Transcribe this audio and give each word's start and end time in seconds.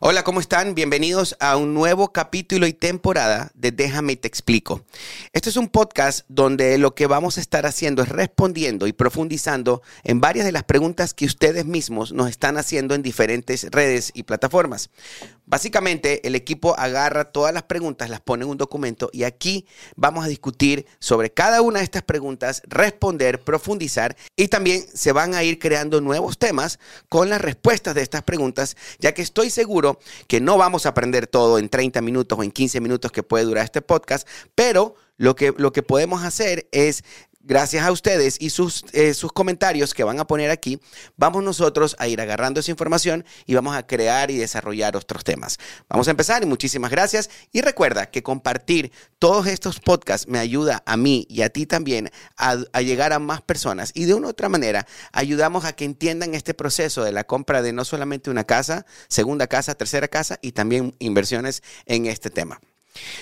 Hola, 0.00 0.22
¿cómo 0.22 0.38
están? 0.38 0.76
Bienvenidos 0.76 1.36
a 1.40 1.56
un 1.56 1.74
nuevo 1.74 2.12
capítulo 2.12 2.68
y 2.68 2.72
temporada 2.72 3.50
de 3.54 3.72
Déjame 3.72 4.14
te 4.14 4.28
explico. 4.28 4.84
Este 5.32 5.50
es 5.50 5.56
un 5.56 5.66
podcast 5.66 6.24
donde 6.28 6.78
lo 6.78 6.94
que 6.94 7.08
vamos 7.08 7.36
a 7.36 7.40
estar 7.40 7.66
haciendo 7.66 8.04
es 8.04 8.08
respondiendo 8.08 8.86
y 8.86 8.92
profundizando 8.92 9.82
en 10.04 10.20
varias 10.20 10.46
de 10.46 10.52
las 10.52 10.62
preguntas 10.62 11.14
que 11.14 11.26
ustedes 11.26 11.64
mismos 11.64 12.12
nos 12.12 12.30
están 12.30 12.58
haciendo 12.58 12.94
en 12.94 13.02
diferentes 13.02 13.66
redes 13.72 14.12
y 14.14 14.22
plataformas. 14.22 14.88
Básicamente, 15.48 16.26
el 16.26 16.34
equipo 16.34 16.78
agarra 16.78 17.32
todas 17.32 17.54
las 17.54 17.62
preguntas, 17.62 18.10
las 18.10 18.20
pone 18.20 18.44
en 18.44 18.50
un 18.50 18.58
documento 18.58 19.08
y 19.14 19.22
aquí 19.22 19.66
vamos 19.96 20.22
a 20.26 20.28
discutir 20.28 20.84
sobre 20.98 21.32
cada 21.32 21.62
una 21.62 21.78
de 21.78 21.86
estas 21.86 22.02
preguntas, 22.02 22.60
responder, 22.66 23.40
profundizar 23.40 24.14
y 24.36 24.48
también 24.48 24.84
se 24.92 25.12
van 25.12 25.34
a 25.34 25.42
ir 25.42 25.58
creando 25.58 26.02
nuevos 26.02 26.36
temas 26.36 26.78
con 27.08 27.30
las 27.30 27.40
respuestas 27.40 27.94
de 27.94 28.02
estas 28.02 28.24
preguntas, 28.24 28.76
ya 28.98 29.14
que 29.14 29.22
estoy 29.22 29.48
seguro 29.48 29.98
que 30.26 30.38
no 30.38 30.58
vamos 30.58 30.84
a 30.84 30.90
aprender 30.90 31.26
todo 31.26 31.58
en 31.58 31.70
30 31.70 32.02
minutos 32.02 32.38
o 32.38 32.42
en 32.42 32.50
15 32.50 32.82
minutos 32.82 33.10
que 33.10 33.22
puede 33.22 33.44
durar 33.44 33.64
este 33.64 33.80
podcast, 33.80 34.28
pero 34.54 34.96
lo 35.16 35.34
que, 35.34 35.52
lo 35.56 35.72
que 35.72 35.82
podemos 35.82 36.22
hacer 36.24 36.68
es 36.72 37.04
gracias 37.48 37.84
a 37.84 37.90
ustedes 37.90 38.36
y 38.38 38.50
sus, 38.50 38.84
eh, 38.92 39.14
sus 39.14 39.32
comentarios 39.32 39.94
que 39.94 40.04
van 40.04 40.20
a 40.20 40.26
poner 40.26 40.50
aquí, 40.50 40.80
vamos 41.16 41.42
nosotros 41.42 41.96
a 41.98 42.06
ir 42.06 42.20
agarrando 42.20 42.60
esa 42.60 42.70
información 42.70 43.24
y 43.46 43.54
vamos 43.54 43.74
a 43.74 43.86
crear 43.86 44.30
y 44.30 44.36
desarrollar 44.36 44.96
otros 44.96 45.24
temas. 45.24 45.58
Vamos 45.88 46.06
a 46.08 46.10
empezar 46.10 46.42
y 46.42 46.46
muchísimas 46.46 46.90
gracias. 46.90 47.30
Y 47.50 47.62
recuerda 47.62 48.10
que 48.10 48.22
compartir 48.22 48.92
todos 49.18 49.46
estos 49.46 49.80
podcasts 49.80 50.28
me 50.28 50.38
ayuda 50.38 50.82
a 50.84 50.96
mí 50.98 51.26
y 51.30 51.40
a 51.40 51.48
ti 51.48 51.64
también 51.64 52.10
a, 52.36 52.58
a 52.72 52.82
llegar 52.82 53.14
a 53.14 53.18
más 53.18 53.40
personas 53.40 53.92
y 53.94 54.04
de 54.04 54.14
una 54.14 54.26
u 54.26 54.30
otra 54.30 54.50
manera 54.50 54.86
ayudamos 55.12 55.64
a 55.64 55.72
que 55.72 55.86
entiendan 55.86 56.34
este 56.34 56.52
proceso 56.52 57.02
de 57.02 57.12
la 57.12 57.24
compra 57.24 57.62
de 57.62 57.72
no 57.72 57.86
solamente 57.86 58.30
una 58.30 58.44
casa, 58.44 58.84
segunda 59.08 59.46
casa, 59.46 59.74
tercera 59.74 60.06
casa 60.06 60.38
y 60.42 60.52
también 60.52 60.94
inversiones 60.98 61.62
en 61.86 62.06
este 62.06 62.28
tema. 62.28 62.60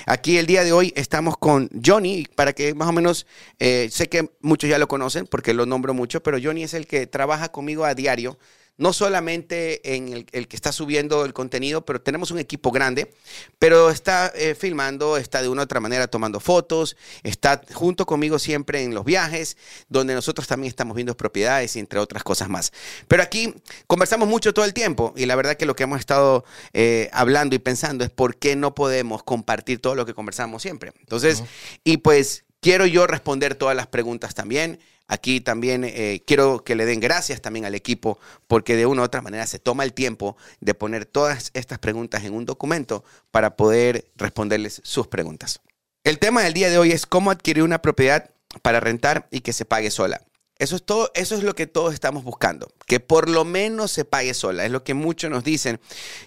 Aquí 0.06 0.38
el 0.38 0.46
día 0.46 0.64
de 0.64 0.72
hoy 0.72 0.92
estamos 0.96 1.36
con 1.36 1.68
Johnny, 1.84 2.26
para 2.34 2.52
que 2.52 2.74
más 2.74 2.88
o 2.88 2.92
menos, 2.92 3.26
eh, 3.58 3.88
sé 3.90 4.08
que 4.08 4.30
muchos 4.40 4.70
ya 4.70 4.78
lo 4.78 4.88
conocen 4.88 5.26
porque 5.26 5.54
lo 5.54 5.66
nombro 5.66 5.94
mucho, 5.94 6.22
pero 6.22 6.38
Johnny 6.42 6.62
es 6.62 6.74
el 6.74 6.86
que 6.86 7.06
trabaja 7.06 7.50
conmigo 7.50 7.84
a 7.84 7.94
diario 7.94 8.38
no 8.78 8.92
solamente 8.92 9.94
en 9.94 10.26
el, 10.30 10.48
que 10.48 10.56
está 10.56 10.72
subiendo 10.72 11.24
el 11.24 11.32
contenido, 11.32 11.84
pero 11.84 12.00
tenemos 12.00 12.30
un 12.30 12.38
equipo 12.38 12.70
grande, 12.70 13.12
pero 13.58 13.90
está 13.90 14.32
eh, 14.34 14.54
filmando, 14.54 15.16
está 15.16 15.42
de 15.42 15.48
una 15.48 15.62
u 15.62 15.64
otra 15.64 15.80
manera 15.80 16.08
tomando 16.08 16.40
fotos, 16.40 16.96
está 17.22 17.62
junto 17.72 18.06
conmigo 18.06 18.38
siempre 18.38 18.82
en 18.82 18.94
los 18.94 19.04
viajes, 19.04 19.56
donde 19.88 20.14
nosotros 20.14 20.46
también 20.46 20.68
estamos 20.68 20.94
viendo 20.94 21.16
propiedades 21.16 21.76
y 21.76 21.78
entre 21.78 21.98
otras 21.98 22.22
cosas 22.22 22.48
más. 22.48 22.72
Pero 23.08 23.22
aquí 23.22 23.54
conversamos 23.86 24.28
mucho 24.28 24.52
todo 24.52 24.64
el 24.64 24.74
tiempo 24.74 25.14
y 25.16 25.26
la 25.26 25.36
verdad 25.36 25.56
que 25.56 25.66
lo 25.66 25.74
que 25.74 25.84
hemos 25.84 26.00
estado 26.00 26.44
eh, 26.72 27.08
hablando 27.12 27.56
y 27.56 27.58
pensando 27.58 28.04
es 28.04 28.10
por 28.10 28.36
qué 28.36 28.56
no 28.56 28.74
podemos 28.74 29.22
compartir 29.22 29.80
todo 29.80 29.94
lo 29.94 30.06
que 30.06 30.14
conversamos 30.14 30.62
siempre. 30.62 30.92
Entonces, 31.00 31.42
y 31.84 31.98
pues 31.98 32.44
quiero 32.60 32.86
yo 32.86 33.06
responder 33.06 33.54
todas 33.54 33.76
las 33.76 33.86
preguntas 33.86 34.34
también. 34.34 34.80
Aquí 35.08 35.40
también 35.40 35.84
eh, 35.84 36.22
quiero 36.26 36.64
que 36.64 36.74
le 36.74 36.84
den 36.84 37.00
gracias 37.00 37.40
también 37.40 37.64
al 37.64 37.74
equipo 37.74 38.18
porque 38.48 38.74
de 38.74 38.86
una 38.86 39.02
u 39.02 39.04
otra 39.04 39.22
manera 39.22 39.46
se 39.46 39.58
toma 39.58 39.84
el 39.84 39.92
tiempo 39.92 40.36
de 40.60 40.74
poner 40.74 41.06
todas 41.06 41.50
estas 41.54 41.78
preguntas 41.78 42.24
en 42.24 42.34
un 42.34 42.44
documento 42.44 43.04
para 43.30 43.56
poder 43.56 44.10
responderles 44.16 44.80
sus 44.84 45.06
preguntas. 45.06 45.60
El 46.02 46.18
tema 46.18 46.42
del 46.42 46.54
día 46.54 46.70
de 46.70 46.78
hoy 46.78 46.92
es 46.92 47.06
cómo 47.06 47.30
adquirir 47.30 47.62
una 47.62 47.82
propiedad 47.82 48.30
para 48.62 48.80
rentar 48.80 49.28
y 49.30 49.40
que 49.40 49.52
se 49.52 49.64
pague 49.64 49.90
sola. 49.90 50.22
Eso 50.58 50.74
es 50.76 50.84
todo, 50.84 51.10
eso 51.14 51.34
es 51.34 51.42
lo 51.42 51.54
que 51.54 51.66
todos 51.66 51.92
estamos 51.92 52.24
buscando, 52.24 52.72
que 52.86 52.98
por 52.98 53.28
lo 53.28 53.44
menos 53.44 53.90
se 53.90 54.06
pague 54.06 54.32
sola, 54.32 54.64
es 54.64 54.70
lo 54.70 54.84
que 54.84 54.94
muchos 54.94 55.30
nos 55.30 55.44
dicen. 55.44 55.80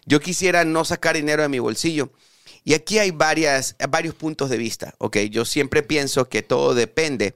Yo 0.06 0.20
quisiera 0.20 0.66
no 0.66 0.86
sacar 0.86 1.16
dinero 1.16 1.42
de 1.42 1.50
mi 1.50 1.58
bolsillo, 1.58 2.12
y 2.64 2.74
aquí 2.74 3.00
hay 3.00 3.12
varias, 3.12 3.76
varios 3.90 4.16
puntos 4.16 4.50
de 4.50 4.58
vista. 4.58 4.94
Yo 5.32 5.46
siempre 5.46 5.84
pienso 5.84 6.30
que 6.30 6.42
todo 6.42 6.74
depende 6.74 7.36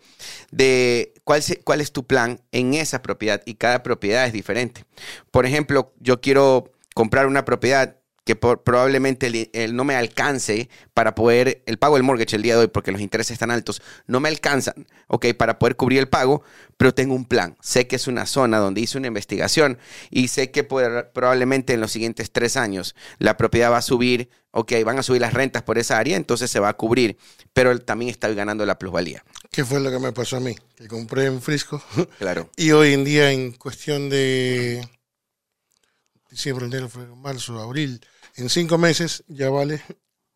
de 0.52 1.14
cuál, 1.24 1.44
cuál 1.64 1.82
es 1.82 1.92
tu 1.92 2.06
plan 2.06 2.42
en 2.52 2.74
esa 2.74 3.02
propiedad 3.02 3.42
y 3.46 3.56
cada 3.56 3.84
propiedad 3.84 4.26
es 4.26 4.34
diferente. 4.34 4.86
Por 5.32 5.46
ejemplo, 5.46 5.94
yo 6.00 6.22
quiero 6.22 6.72
comprar 6.94 7.28
una 7.28 7.46
propiedad 7.46 7.98
que 8.24 8.36
probablemente 8.36 9.52
no 9.74 9.84
me 9.84 9.96
alcance 9.96 10.70
para 10.94 11.14
poder, 11.14 11.62
el 11.66 11.78
pago 11.78 11.96
del 11.96 12.04
mortgage 12.04 12.36
el 12.36 12.42
día 12.42 12.54
de 12.54 12.62
hoy, 12.62 12.68
porque 12.68 12.92
los 12.92 13.02
intereses 13.02 13.32
están 13.32 13.52
altos, 13.52 13.82
no 14.08 14.20
me 14.20 14.30
alcanzan, 14.30 14.88
ok, 15.08 15.28
para 15.38 15.60
poder 15.60 15.76
cubrir 15.76 16.00
el 16.00 16.08
pago, 16.08 16.44
pero 16.78 16.94
tengo 16.94 17.16
un 17.16 17.26
plan. 17.26 17.58
Sé 17.62 17.88
que 17.88 17.98
es 17.98 18.08
una 18.08 18.26
zona 18.26 18.60
donde 18.60 18.82
hice 18.82 18.98
una 18.98 19.08
investigación 19.08 19.78
y 20.10 20.30
sé 20.30 20.52
que 20.52 20.64
probablemente 20.64 21.74
en 21.74 21.82
los 21.82 21.92
siguientes 21.92 22.32
tres 22.32 22.56
años 22.56 22.96
la 23.20 23.36
propiedad 23.36 23.72
va 23.72 23.78
a 23.78 23.82
subir, 23.82 24.30
ok, 24.52 24.72
van 24.86 25.00
a 25.00 25.04
subir 25.04 25.22
las 25.22 25.34
rentas 25.34 25.64
por 25.64 25.78
esa 25.78 25.98
área, 25.98 26.16
entonces 26.16 26.50
se 26.50 26.60
va 26.60 26.70
a 26.70 26.78
cubrir, 26.78 27.18
pero 27.52 27.78
también 27.80 28.10
está 28.10 28.30
ganando 28.30 28.66
la 28.66 28.80
plusvalía. 28.80 29.24
¿Qué 29.52 29.66
fue 29.66 29.82
lo 29.82 29.92
que 29.92 30.00
me 30.00 30.14
pasó 30.14 30.38
a 30.38 30.40
mí? 30.40 30.56
Que 30.78 30.88
compré 30.88 31.26
en 31.26 31.42
Frisco. 31.42 31.84
Claro. 32.20 32.50
y 32.56 32.72
hoy 32.72 32.94
en 32.94 33.04
día, 33.04 33.32
en 33.32 33.52
cuestión 33.52 34.10
de 34.10 34.88
diciembre, 36.30 36.66
enero, 36.66 36.90
febrero, 36.90 37.16
marzo, 37.16 37.60
abril, 37.60 38.02
en 38.36 38.50
cinco 38.50 38.78
meses 38.78 39.24
ya 39.28 39.50
vale 39.50 39.82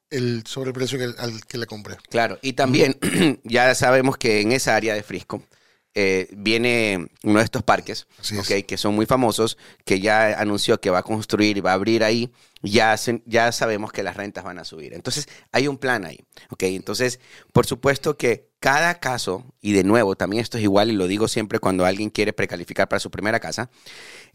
el 0.10 0.44
sobreprecio 0.46 0.98
que, 0.98 1.20
al 1.20 1.46
que 1.46 1.58
le 1.58 1.66
compré. 1.66 1.98
Claro, 2.10 2.40
y 2.42 2.54
también 2.54 2.98
ya 3.44 3.74
sabemos 3.76 4.18
que 4.18 4.42
en 4.42 4.52
esa 4.52 4.76
área 4.76 4.94
de 4.94 5.04
Frisco 5.04 5.44
eh, 5.94 6.28
viene 6.32 7.08
uno 7.24 7.40
de 7.40 7.46
estos 7.46 7.64
parques, 7.64 8.08
okay, 8.40 8.64
que 8.64 8.78
son 8.78 8.96
muy 8.96 9.06
famosos, 9.06 9.58
que 9.84 10.00
ya 10.00 10.40
anunció 10.40 10.80
que 10.80 10.90
va 10.90 11.00
a 11.00 11.04
construir 11.04 11.58
y 11.58 11.62
va 11.62 11.72
a 11.72 11.74
abrir 11.74 12.04
ahí, 12.04 12.32
ya, 12.62 12.96
ya 13.26 13.52
sabemos 13.52 13.92
que 13.92 14.04
las 14.04 14.16
rentas 14.16 14.44
van 14.44 14.60
a 14.60 14.64
subir. 14.64 14.94
Entonces, 14.94 15.28
hay 15.52 15.68
un 15.68 15.78
plan 15.78 16.06
ahí. 16.06 16.20
Okay, 16.50 16.76
entonces, 16.76 17.20
por 17.52 17.66
supuesto 17.66 18.18
que 18.18 18.50
cada 18.60 19.00
caso, 19.00 19.46
y 19.62 19.74
de 19.74 19.84
nuevo, 19.84 20.16
también 20.16 20.42
esto 20.42 20.58
es 20.58 20.64
igual, 20.64 20.90
y 20.90 20.94
lo 20.94 21.08
digo 21.08 21.28
siempre 21.28 21.60
cuando 21.60 21.86
alguien 21.86 22.10
quiere 22.10 22.34
precalificar 22.34 22.88
para 22.88 23.00
su 23.00 23.12
primera 23.12 23.40
casa, 23.40 23.70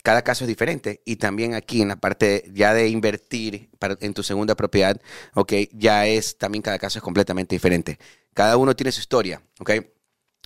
cada 0.03 0.23
caso 0.23 0.45
es 0.45 0.49
diferente. 0.49 1.03
Y 1.05 1.17
también 1.17 1.55
aquí 1.55 1.83
en 1.83 1.89
la 1.89 1.97
parte 1.97 2.51
ya 2.53 2.75
de 2.75 2.89
invertir 2.89 3.71
en 3.81 4.15
tu 4.15 4.23
segunda 4.23 4.55
propiedad, 4.55 5.01
ok, 5.35 5.53
ya 5.73 6.07
es, 6.07 6.39
también 6.39 6.63
cada 6.63 6.79
caso 6.79 6.99
es 6.99 7.03
completamente 7.03 7.55
diferente. 7.55 7.99
Cada 8.35 8.57
uno 8.57 8.75
tiene 8.77 8.93
su 8.93 9.01
historia, 9.01 9.43
ok. 9.59 9.71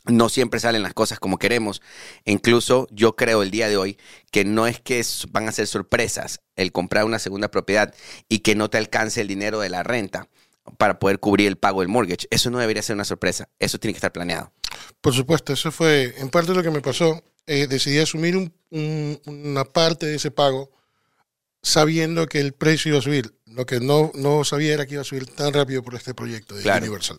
No 0.06 0.28
siempre 0.28 0.60
salen 0.60 0.82
las 0.82 0.94
cosas 0.94 1.18
como 1.18 1.38
queremos. 1.38 1.82
Incluso 2.24 2.86
yo 2.90 3.16
creo 3.16 3.42
el 3.42 3.50
día 3.50 3.68
de 3.68 3.76
hoy 3.76 3.98
que 4.30 4.44
no 4.44 4.66
es 4.66 4.80
que 4.80 5.04
van 5.30 5.48
a 5.48 5.52
ser 5.52 5.66
sorpresas 5.66 6.40
el 6.56 6.72
comprar 6.72 7.04
una 7.04 7.18
segunda 7.18 7.50
propiedad 7.50 7.94
y 8.28 8.40
que 8.40 8.54
no 8.54 8.70
te 8.70 8.78
alcance 8.78 9.20
el 9.20 9.28
dinero 9.28 9.60
de 9.60 9.70
la 9.70 9.82
renta 9.82 10.28
para 10.78 10.98
poder 10.98 11.20
cubrir 11.20 11.48
el 11.48 11.56
pago 11.56 11.80
del 11.80 11.88
mortgage. 11.88 12.26
Eso 12.30 12.50
no 12.50 12.58
debería 12.58 12.82
ser 12.82 12.94
una 12.94 13.04
sorpresa. 13.04 13.48
Eso 13.58 13.78
tiene 13.78 13.92
que 13.94 13.98
estar 13.98 14.12
planeado. 14.12 14.52
Por 15.00 15.14
supuesto, 15.14 15.52
eso 15.52 15.70
fue 15.70 16.14
en 16.18 16.28
parte 16.28 16.54
lo 16.54 16.62
que 16.62 16.70
me 16.70 16.80
pasó. 16.80 17.22
Eh, 17.46 17.66
decidí 17.68 17.98
asumir 17.98 18.52
una 18.70 19.64
parte 19.64 20.06
de 20.06 20.16
ese 20.16 20.30
pago 20.30 20.70
sabiendo 21.62 22.26
que 22.26 22.40
el 22.40 22.52
precio 22.52 22.90
iba 22.90 22.98
a 22.98 23.02
subir. 23.02 23.34
Lo 23.46 23.66
que 23.66 23.80
no, 23.80 24.10
no 24.14 24.44
sabía 24.44 24.74
era 24.74 24.86
que 24.86 24.94
iba 24.94 25.02
a 25.02 25.04
subir 25.04 25.26
tan 25.26 25.52
rápido 25.52 25.82
por 25.82 25.94
este 25.94 26.14
proyecto 26.14 26.54
de 26.54 26.70
Universal. 26.70 27.18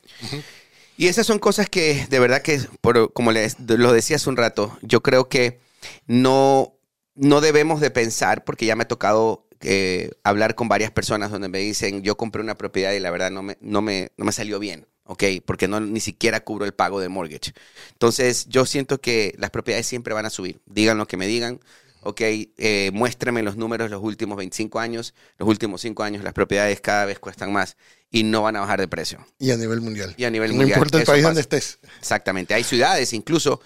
Y 0.97 1.07
esas 1.07 1.27
son 1.27 1.39
cosas 1.39 1.69
que, 1.69 2.07
de 2.09 2.19
verdad 2.19 2.41
que, 2.41 2.59
por, 2.81 3.13
como 3.13 3.31
les, 3.31 3.57
lo 3.59 3.93
decía 3.93 4.15
hace 4.15 4.29
un 4.29 4.37
rato, 4.37 4.77
yo 4.81 5.01
creo 5.03 5.29
que 5.29 5.59
no, 6.07 6.73
no 7.15 7.39
debemos 7.39 7.79
de 7.79 7.91
pensar, 7.91 8.43
porque 8.43 8.65
ya 8.65 8.75
me 8.75 8.83
ha 8.83 8.87
tocado 8.87 9.47
eh, 9.61 10.11
hablar 10.23 10.55
con 10.55 10.67
varias 10.67 10.91
personas 10.91 11.31
donde 11.31 11.49
me 11.49 11.59
dicen, 11.59 12.01
yo 12.01 12.17
compré 12.17 12.41
una 12.41 12.57
propiedad 12.57 12.93
y 12.93 12.99
la 12.99 13.11
verdad 13.11 13.29
no 13.29 13.43
me, 13.43 13.57
no 13.61 13.81
me, 13.81 14.11
no 14.17 14.25
me 14.25 14.31
salió 14.31 14.59
bien. 14.59 14.87
¿ok? 15.07 15.23
Porque 15.45 15.67
no 15.67 15.79
ni 15.79 15.99
siquiera 15.99 16.41
cubro 16.41 16.65
el 16.65 16.73
pago 16.73 16.99
de 16.99 17.09
mortgage. 17.09 17.53
Entonces, 17.93 18.45
yo 18.49 18.65
siento 18.65 18.99
que 18.99 19.33
las 19.37 19.51
propiedades 19.51 19.87
siempre 19.87 20.13
van 20.13 20.25
a 20.25 20.29
subir. 20.29 20.59
Digan 20.65 20.97
lo 20.97 21.07
que 21.07 21.15
me 21.15 21.27
digan, 21.27 21.61
¿ok? 22.07 22.21
Eh, 22.21 22.89
muéstrame 22.93 23.43
los 23.43 23.57
números 23.57 23.91
los 23.91 24.01
últimos 24.01 24.37
25 24.37 24.79
años. 24.79 25.13
Los 25.37 25.49
últimos 25.49 25.81
5 25.81 26.03
años 26.03 26.23
las 26.23 26.33
propiedades 26.33 26.79
cada 26.79 27.05
vez 27.05 27.19
cuestan 27.19 27.51
más 27.51 27.75
y 28.09 28.23
no 28.23 28.43
van 28.43 28.55
a 28.55 28.61
bajar 28.61 28.79
de 28.79 28.87
precio. 28.87 29.27
Y 29.39 29.51
a 29.51 29.57
nivel 29.57 29.81
mundial. 29.81 30.13
Y 30.17 30.23
a 30.23 30.29
nivel 30.29 30.51
no 30.51 30.57
mundial. 30.57 30.79
No 30.79 30.85
importa 30.85 30.99
el 30.99 31.05
país 31.05 31.23
donde 31.23 31.41
estés. 31.41 31.79
Exactamente. 31.99 32.53
Hay 32.53 32.63
ciudades 32.63 33.11
incluso 33.11 33.59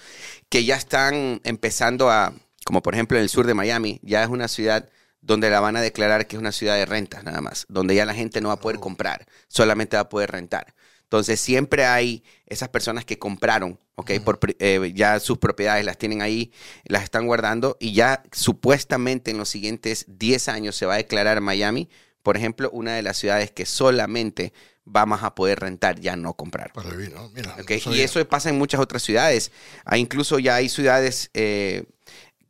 que 0.50 0.65
ya 0.65 0.75
están 0.75 1.39
empezando 1.44 2.10
a, 2.10 2.33
como 2.65 2.81
por 2.81 2.95
ejemplo 2.95 3.18
en 3.18 3.24
el 3.24 3.30
sur 3.30 3.45
de 3.45 3.54
Miami, 3.54 4.00
ya 4.01 4.24
es 4.24 4.30
una 4.30 4.48
ciudad 4.48 4.89
donde 5.21 5.51
la 5.51 5.60
van 5.60 5.77
a 5.77 5.81
declarar 5.81 6.25
que 6.25 6.36
es 6.36 6.39
una 6.39 6.51
ciudad 6.51 6.75
de 6.77 6.88
rentas 6.88 7.24
nada 7.24 7.42
más, 7.42 7.68
donde 7.69 7.94
ya 7.94 8.06
la 8.06 8.15
gente 8.15 8.42
no 8.42 8.48
va 8.48 8.56
a 8.56 8.60
poder 8.60 8.77
oh. 8.77 8.81
comprar, 8.81 9.27
solamente 9.50 9.98
va 9.98 10.01
a 10.01 10.10
poder 10.10 10.31
rentar. 10.31 10.74
Entonces 11.12 11.42
siempre 11.42 11.84
hay 11.84 12.24
esas 12.48 12.69
personas 12.69 13.04
que 13.04 13.19
compraron, 13.19 13.78
¿ok? 13.96 14.12
Por, 14.24 14.40
eh, 14.60 14.94
ya 14.96 15.19
sus 15.19 15.40
propiedades 15.40 15.84
las 15.84 15.98
tienen 15.98 16.22
ahí, 16.22 16.54
las 16.86 17.04
están 17.04 17.28
guardando 17.28 17.75
y 17.81 17.92
ya 17.92 18.24
supuestamente 18.31 19.30
en 19.30 19.38
los 19.38 19.50
siguientes 19.50 20.06
10 20.08 20.48
años 20.48 20.78
se 20.78 20.86
va 20.86 20.94
a 20.94 20.98
declarar 20.98 21.42
Miami, 21.42 21.90
por 22.24 22.38
ejemplo, 22.38 22.69
una 22.72 22.96
de 22.96 23.02
las 23.02 23.18
ciudades 23.18 23.52
que 23.52 23.66
solamente 23.66 24.54
vamos 24.86 25.22
a 25.24 25.36
poder 25.36 25.60
rentar, 25.60 26.00
ya 26.00 26.16
no 26.16 26.36
comprar. 26.36 26.72
Para 26.72 26.92
vivir, 26.92 27.12
¿no? 27.12 27.30
Mira, 27.31 27.58
y 27.68 28.00
eso 28.00 28.25
pasa 28.30 28.48
en 28.48 28.58
muchas 28.58 28.80
otras 28.80 29.04
ciudades. 29.04 29.52
Ah, 29.84 29.98
incluso 29.98 30.40
ya 30.40 30.56
hay 30.56 30.69
ciudades... 30.69 31.30
Eh, 31.34 31.84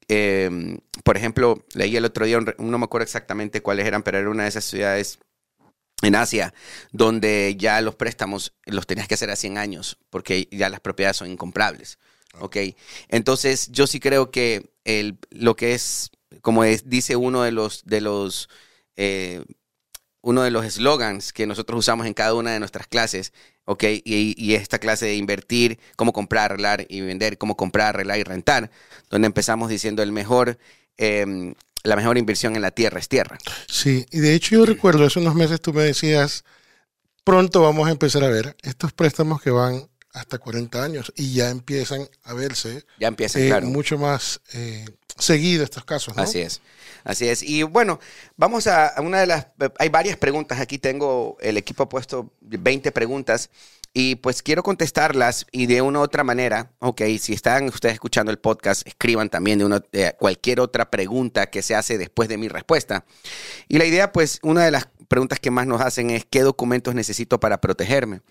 eh, 0.08 0.78
por 1.04 1.18
ejemplo, 1.18 1.66
leí 1.74 1.98
el 1.98 2.06
otro 2.06 2.28
día, 2.28 2.38
no 2.60 2.78
me 2.78 2.84
acuerdo 2.84 3.06
exactamente 3.06 3.64
cuáles 3.64 3.88
eran, 3.88 4.04
pero 4.04 4.20
era 4.20 4.30
una 4.30 4.44
de 4.44 4.50
esas 4.50 4.66
ciudades 4.66 5.18
en 6.02 6.16
Asia, 6.16 6.54
donde 6.92 7.56
ya 7.58 7.82
los 7.82 7.96
préstamos 7.96 8.54
los 8.66 8.88
tenías 8.88 9.08
que 9.08 9.16
hacer 9.16 9.30
a 9.30 9.36
100 9.36 9.58
años, 9.58 9.98
porque 10.10 10.48
ya 10.52 10.70
las 10.70 10.80
propiedades 10.80 11.18
son 11.18 11.30
incomprables. 11.30 12.00
¿ok? 12.40 12.58
Entonces, 13.10 13.70
yo 13.72 13.88
sí 13.88 14.00
creo 14.00 14.32
que 14.32 14.72
el, 14.84 15.18
lo 15.30 15.56
que 15.56 15.74
es, 15.74 16.12
como 16.42 16.64
dice 16.64 17.16
uno 17.16 17.44
de 17.44 17.52
los, 17.52 17.86
de 17.86 18.02
los 18.02 18.50
eh, 18.96 19.44
uno 20.22 20.44
de 20.44 20.52
los 20.52 20.66
eslogans 20.66 21.34
que 21.34 21.48
nosotros 21.48 21.80
usamos 21.80 22.06
en 22.06 22.14
cada 22.14 22.36
una 22.36 22.52
de 22.52 22.60
nuestras 22.60 22.88
clases, 22.88 23.34
¿ok? 23.66 23.84
Y, 24.04 24.54
esta 24.54 24.80
clase 24.80 25.08
de 25.08 25.16
invertir, 25.16 25.80
cómo 25.96 26.14
comprar, 26.14 26.52
arreglar 26.52 26.86
y 26.90 27.02
vender, 27.02 27.38
cómo 27.38 27.58
comprar, 27.58 27.96
arreglar 27.96 28.20
y 28.20 28.24
rentar, 28.24 28.72
donde 29.10 29.26
empezamos 29.28 29.70
diciendo 29.70 30.04
el 30.04 30.12
mejor, 30.12 30.60
em, 30.98 31.56
la 31.84 31.96
mejor 31.96 32.18
inversión 32.18 32.56
en 32.56 32.62
la 32.62 32.72
tierra 32.72 33.00
es 33.00 33.08
tierra. 33.08 33.38
Sí, 33.68 34.06
y 34.12 34.20
de 34.20 34.34
hecho 34.34 34.56
yo 34.56 34.66
recuerdo, 34.66 35.06
hace 35.06 35.20
unos 35.20 35.36
meses 35.36 35.62
tú 35.62 35.74
me 35.74 35.84
decías, 35.84 36.44
pronto 37.24 37.62
vamos 37.62 37.88
a 37.88 37.92
empezar 37.92 38.24
a 38.24 38.30
ver 38.30 38.56
estos 38.62 38.94
préstamos 38.94 39.42
que 39.42 39.52
van 39.52 39.90
hasta 40.14 40.38
40 40.38 40.84
años 40.84 41.14
y 41.16 41.34
ya 41.34 41.50
empiezan 41.50 42.08
a 42.24 42.34
verse. 42.34 42.86
Ya 43.00 43.08
empiezan, 43.08 43.42
eh, 43.42 43.62
Mucho 43.62 43.98
más 43.98 44.42
eh, 44.54 44.86
seguido 45.18 45.64
estos 45.64 45.86
casos, 45.86 46.16
¿no? 46.16 46.24
Así 46.24 46.40
es. 46.40 46.62
Así 47.04 47.28
es. 47.28 47.44
Y 47.44 47.64
bueno, 47.64 48.00
vamos 48.36 48.68
a 48.68 48.94
una 49.00 49.22
de 49.22 49.28
las... 49.28 49.48
Hay 49.80 49.90
varias 49.90 50.18
preguntas. 50.18 50.60
Aquí 50.60 50.78
tengo, 50.78 51.38
el 51.40 51.58
equipo 51.58 51.84
ha 51.84 51.90
puesto 51.90 52.34
20 52.42 52.92
preguntas 52.92 53.50
y 53.94 54.16
pues 54.16 54.42
quiero 54.42 54.64
contestarlas 54.64 55.46
y 55.52 55.66
de 55.66 55.82
una 55.82 56.00
u 56.00 56.02
otra 56.02 56.24
manera, 56.24 56.72
ok, 56.80 57.02
si 57.20 57.34
están 57.34 57.66
ustedes 57.66 57.96
escuchando 57.96 58.32
el 58.32 58.40
podcast, 58.40 58.88
escriban 58.88 59.30
también 59.30 59.60
de, 59.60 59.66
una, 59.66 59.84
cualquier 60.18 60.62
otra 60.62 60.90
pregunta 60.90 61.50
que 61.50 61.62
se 61.62 61.76
hace 61.76 61.98
después 61.98 62.30
de 62.30 62.38
mi 62.38 62.48
respuesta. 62.48 63.06
Y 63.68 63.78
la 63.78 63.86
idea, 63.86 64.14
pues, 64.14 64.40
una 64.44 64.64
de 64.64 64.72
las 64.72 64.88
preguntas 65.10 65.40
que 65.40 65.52
más 65.52 65.68
nos 65.68 65.82
hacen 65.82 66.10
es, 66.10 66.24
¿qué 66.24 66.42
documentos 66.42 66.96
necesito 66.96 67.40
para 67.42 67.60
protegerme? 67.60 68.22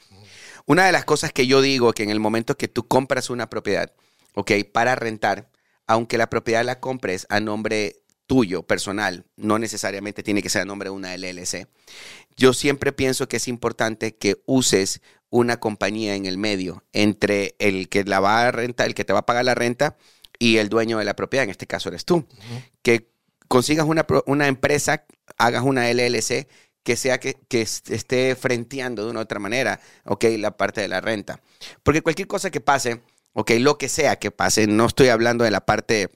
Una 0.65 0.87
de 0.87 0.93
las 0.93 1.05
cosas 1.05 1.33
que 1.33 1.47
yo 1.47 1.61
digo 1.61 1.93
que 1.93 2.05
en 2.05 2.11
el 2.11 2.21
momento 2.21 2.57
que 2.57 2.69
tú 2.69 2.89
compras 2.89 3.29
una 3.29 3.51
propiedad, 3.51 3.93
ok, 4.35 4.53
para 4.73 4.95
rentar, 4.95 5.51
aunque 5.87 6.17
la 6.17 6.31
propiedad 6.31 6.65
la 6.65 6.81
compres 6.81 7.27
a 7.29 7.41
nombre 7.41 7.97
tuyo, 8.27 8.63
personal, 8.63 9.27
no 9.37 9.59
necesariamente 9.59 10.23
tiene 10.23 10.41
que 10.41 10.49
ser 10.49 10.63
a 10.63 10.65
nombre 10.65 10.89
de 10.89 10.95
una 10.95 11.17
LLC. 11.17 11.67
Yo 12.37 12.53
siempre 12.53 12.93
pienso 12.93 13.29
que 13.29 13.39
es 13.39 13.49
importante 13.49 14.15
que 14.17 14.41
uses 14.47 15.03
una 15.31 15.59
compañía 15.59 16.15
en 16.17 16.27
el 16.27 16.39
medio 16.39 16.85
entre 16.93 17.55
el 17.59 17.89
que 17.89 18.05
la 18.05 18.21
va 18.21 18.47
a 18.47 18.53
rentar, 18.53 18.87
el 18.87 18.95
que 18.95 19.05
te 19.05 19.13
va 19.13 19.21
a 19.21 19.27
pagar 19.27 19.45
la 19.45 19.55
renta 19.55 19.97
y 20.39 20.57
el 20.57 20.69
dueño 20.69 20.99
de 20.99 21.05
la 21.05 21.15
propiedad, 21.15 21.45
en 21.45 21.51
este 21.51 21.67
caso 21.67 21.89
eres 21.89 22.05
tú. 22.05 22.27
Que 22.83 23.11
consigas 23.49 23.87
una, 23.87 24.07
una, 24.27 24.49
empresa, 24.49 25.05
hagas 25.39 25.63
una 25.63 25.91
LLC 25.93 26.49
que 26.83 26.97
sea 26.97 27.21
que, 27.21 27.35
que, 27.49 27.63
esté 27.63 28.35
frenteando 28.35 29.05
de 29.05 29.11
una 29.11 29.21
u 29.21 29.23
otra 29.23 29.39
manera, 29.39 29.81
ok, 30.05 30.25
la 30.39 30.57
parte 30.57 30.81
de 30.81 30.89
la 30.89 31.01
renta. 31.01 31.41
Porque 31.83 32.03
cualquier 32.03 32.27
cosa 32.27 32.51
que 32.51 32.61
pase, 32.61 33.03
ok, 33.33 33.53
lo 33.59 33.79
que 33.79 33.89
sea 33.89 34.19
que 34.19 34.31
pase, 34.31 34.67
no 34.67 34.87
estoy 34.87 35.09
hablando 35.09 35.45
de 35.45 35.51
la 35.51 35.67
parte 35.67 36.11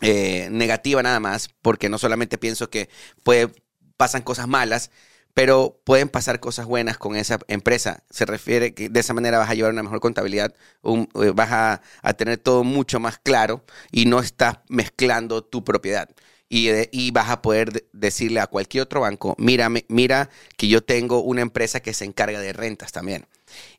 eh, 0.00 0.48
negativa 0.50 1.02
nada 1.02 1.20
más, 1.20 1.50
porque 1.62 1.88
no 1.88 1.98
solamente 1.98 2.38
pienso 2.38 2.70
que 2.70 2.88
puede, 3.22 3.50
pasan 3.96 4.22
cosas 4.22 4.48
malas, 4.48 4.90
pero 5.34 5.80
pueden 5.84 6.08
pasar 6.08 6.38
cosas 6.38 6.66
buenas 6.66 6.96
con 6.96 7.16
esa 7.16 7.40
empresa. 7.48 8.04
Se 8.08 8.24
refiere 8.24 8.72
que 8.72 8.88
de 8.88 9.00
esa 9.00 9.14
manera 9.14 9.38
vas 9.38 9.50
a 9.50 9.54
llevar 9.54 9.72
una 9.72 9.82
mejor 9.82 10.00
contabilidad, 10.00 10.54
eh, 10.84 11.32
vas 11.34 11.50
a, 11.50 12.14
tener 12.14 12.38
todo 12.38 12.62
mucho 12.62 13.00
más 13.00 13.18
claro 13.18 13.64
y 13.90 14.06
no 14.06 14.20
estás 14.20 14.58
mezclando 14.68 15.42
tu 15.42 15.64
propiedad. 15.64 16.08
Y, 16.48 16.68
y, 16.92 17.10
vas 17.10 17.30
a 17.30 17.42
poder 17.42 17.88
decirle 17.92 18.38
a 18.38 18.46
cualquier 18.46 18.82
otro 18.82 19.00
banco, 19.00 19.34
mira, 19.38 19.68
mira 19.88 20.30
que 20.56 20.68
yo 20.68 20.84
tengo 20.84 21.20
una 21.20 21.40
empresa 21.40 21.80
que 21.80 21.94
se 21.94 22.04
encarga 22.04 22.38
de 22.38 22.52
rentas 22.52 22.92
también. 22.92 23.26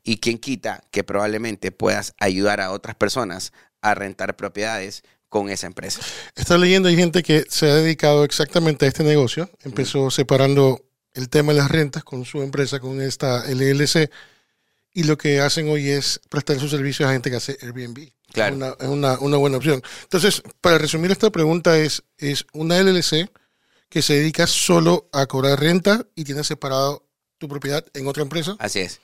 Y 0.03 0.17
quien 0.17 0.39
quita 0.39 0.83
que 0.91 1.03
probablemente 1.03 1.71
puedas 1.71 2.15
ayudar 2.19 2.59
a 2.59 2.71
otras 2.71 2.95
personas 2.95 3.53
a 3.81 3.93
rentar 3.93 4.35
propiedades 4.35 5.03
con 5.29 5.49
esa 5.49 5.67
empresa. 5.67 6.01
Está 6.35 6.57
leyendo, 6.57 6.89
hay 6.89 6.97
gente 6.97 7.23
que 7.23 7.45
se 7.47 7.69
ha 7.69 7.75
dedicado 7.75 8.25
exactamente 8.25 8.85
a 8.85 8.87
este 8.89 9.03
negocio. 9.03 9.49
Empezó 9.63 10.09
separando 10.09 10.85
el 11.15 11.29
tema 11.29 11.53
de 11.53 11.59
las 11.59 11.71
rentas 11.71 12.03
con 12.03 12.25
su 12.25 12.41
empresa, 12.41 12.79
con 12.79 13.01
esta 13.01 13.45
LLC, 13.47 14.11
y 14.93 15.03
lo 15.03 15.17
que 15.17 15.39
hacen 15.39 15.67
hoy 15.69 15.89
es 15.89 16.21
prestar 16.29 16.59
sus 16.59 16.71
servicios 16.71 17.09
a 17.09 17.13
gente 17.13 17.29
que 17.29 17.37
hace 17.37 17.57
Airbnb. 17.61 18.11
Claro. 18.31 18.77
Es 18.79 18.87
una, 18.87 19.17
una, 19.19 19.37
buena 19.37 19.57
opción. 19.57 19.81
Entonces, 20.03 20.43
para 20.61 20.77
resumir 20.77 21.11
esta 21.11 21.29
pregunta, 21.31 21.77
es, 21.77 22.03
es 22.17 22.45
una 22.53 22.81
LLC 22.81 23.29
que 23.89 24.01
se 24.01 24.13
dedica 24.15 24.45
solo 24.45 25.09
a 25.11 25.25
cobrar 25.25 25.59
renta 25.59 26.05
y 26.15 26.23
tiene 26.25 26.43
separado 26.43 27.05
tu 27.37 27.47
propiedad 27.47 27.85
en 27.93 28.07
otra 28.07 28.23
empresa. 28.23 28.55
Así 28.59 28.79
es. 28.79 28.99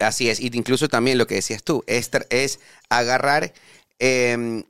así 0.00 0.28
es. 0.28 0.40
Y 0.40 0.50
incluso 0.54 0.88
también 0.88 1.18
lo 1.18 1.26
que 1.26 1.36
decías 1.36 1.62
tú, 1.62 1.84
es, 1.86 2.10
es 2.30 2.60
agarrar 2.88 3.52
eh, 3.98 4.64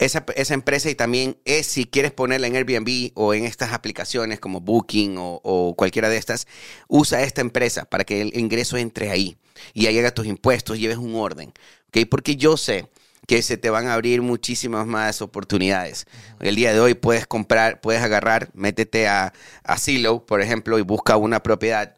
esa, 0.00 0.24
esa, 0.34 0.54
empresa 0.54 0.88
y 0.90 0.94
también 0.94 1.36
es 1.44 1.66
si 1.66 1.84
quieres 1.84 2.10
ponerla 2.10 2.46
en 2.46 2.56
Airbnb 2.56 3.12
o 3.14 3.34
en 3.34 3.44
estas 3.44 3.72
aplicaciones 3.72 4.40
como 4.40 4.60
Booking 4.60 5.16
o, 5.18 5.74
cualquiera 5.76 6.08
de 6.08 6.16
estas, 6.16 6.46
usa 6.88 7.22
esta 7.22 7.42
empresa 7.42 7.84
para 7.84 8.04
que 8.04 8.22
el 8.22 8.36
ingreso 8.36 8.76
entre 8.78 9.10
ahí 9.10 9.36
y 9.74 9.86
ahí 9.86 9.98
haga 9.98 10.10
tus 10.12 10.26
impuestos, 10.26 10.78
lleves 10.78 10.96
un 10.96 11.14
orden. 11.14 11.52
¿okay? 11.88 12.06
Porque 12.06 12.36
yo 12.36 12.56
sé 12.56 12.88
que 13.26 13.42
se 13.42 13.58
te 13.58 13.68
van 13.68 13.86
a 13.86 13.94
abrir 13.94 14.22
muchísimas 14.22 14.86
más 14.86 15.20
oportunidades. 15.20 16.06
El 16.40 16.56
día 16.56 16.72
de 16.72 16.80
hoy 16.80 16.94
puedes 16.94 17.26
comprar, 17.26 17.80
puedes 17.80 18.02
agarrar, 18.02 18.50
métete 18.54 19.06
a, 19.06 19.34
a 19.62 19.78
Zillow, 19.78 20.24
por 20.24 20.40
ejemplo, 20.40 20.78
y 20.78 20.82
busca 20.82 21.16
una 21.16 21.42
propiedad 21.42 21.96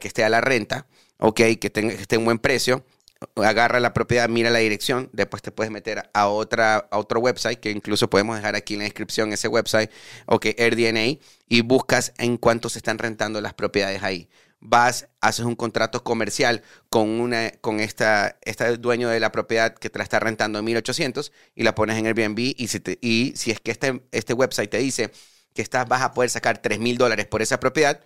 que 0.00 0.08
esté 0.08 0.24
a 0.24 0.30
la 0.30 0.40
renta, 0.40 0.86
ok, 1.18 1.40
que, 1.60 1.70
tenga, 1.70 1.94
que 1.94 2.02
esté 2.02 2.16
en 2.16 2.24
buen 2.24 2.38
precio, 2.38 2.84
agarra 3.36 3.80
la 3.80 3.92
propiedad, 3.92 4.28
mira 4.28 4.50
la 4.50 4.58
dirección, 4.58 5.10
después 5.12 5.42
te 5.42 5.50
puedes 5.50 5.70
meter 5.70 6.10
a, 6.12 6.28
otra, 6.28 6.88
a 6.90 6.98
otro 6.98 7.20
website, 7.20 7.60
que 7.60 7.70
incluso 7.70 8.08
podemos 8.10 8.36
dejar 8.36 8.56
aquí 8.56 8.74
en 8.74 8.80
la 8.80 8.84
descripción 8.84 9.32
ese 9.32 9.48
website, 9.48 9.90
ok, 10.26 10.46
AirDNA, 10.58 11.18
y 11.48 11.60
buscas 11.62 12.12
en 12.18 12.36
cuánto 12.36 12.68
se 12.68 12.78
están 12.78 12.98
rentando 12.98 13.40
las 13.40 13.54
propiedades 13.54 14.02
ahí. 14.02 14.28
Vas, 14.60 15.08
haces 15.20 15.44
un 15.44 15.56
contrato 15.56 16.04
comercial 16.04 16.62
con, 16.88 17.08
una, 17.20 17.50
con 17.60 17.80
esta, 17.80 18.38
este 18.42 18.76
dueño 18.76 19.08
de 19.08 19.18
la 19.18 19.32
propiedad 19.32 19.74
que 19.74 19.90
te 19.90 19.98
la 19.98 20.04
está 20.04 20.20
rentando 20.20 20.60
en 20.60 20.64
1800 20.64 21.32
y 21.56 21.64
la 21.64 21.74
pones 21.74 21.98
en 21.98 22.06
Airbnb 22.06 22.38
y 22.38 22.68
si, 22.68 22.80
y 23.00 23.32
si 23.34 23.50
es 23.50 23.60
que 23.60 23.72
este, 23.72 24.02
este 24.12 24.34
website 24.34 24.70
te 24.70 24.78
dice 24.78 25.10
que 25.52 25.62
estás, 25.62 25.88
vas 25.88 26.02
a 26.02 26.12
poder 26.12 26.30
sacar 26.30 26.58
3 26.58 26.78
mil 26.78 26.96
dólares 26.96 27.26
por 27.26 27.42
esa 27.42 27.58
propiedad, 27.58 28.00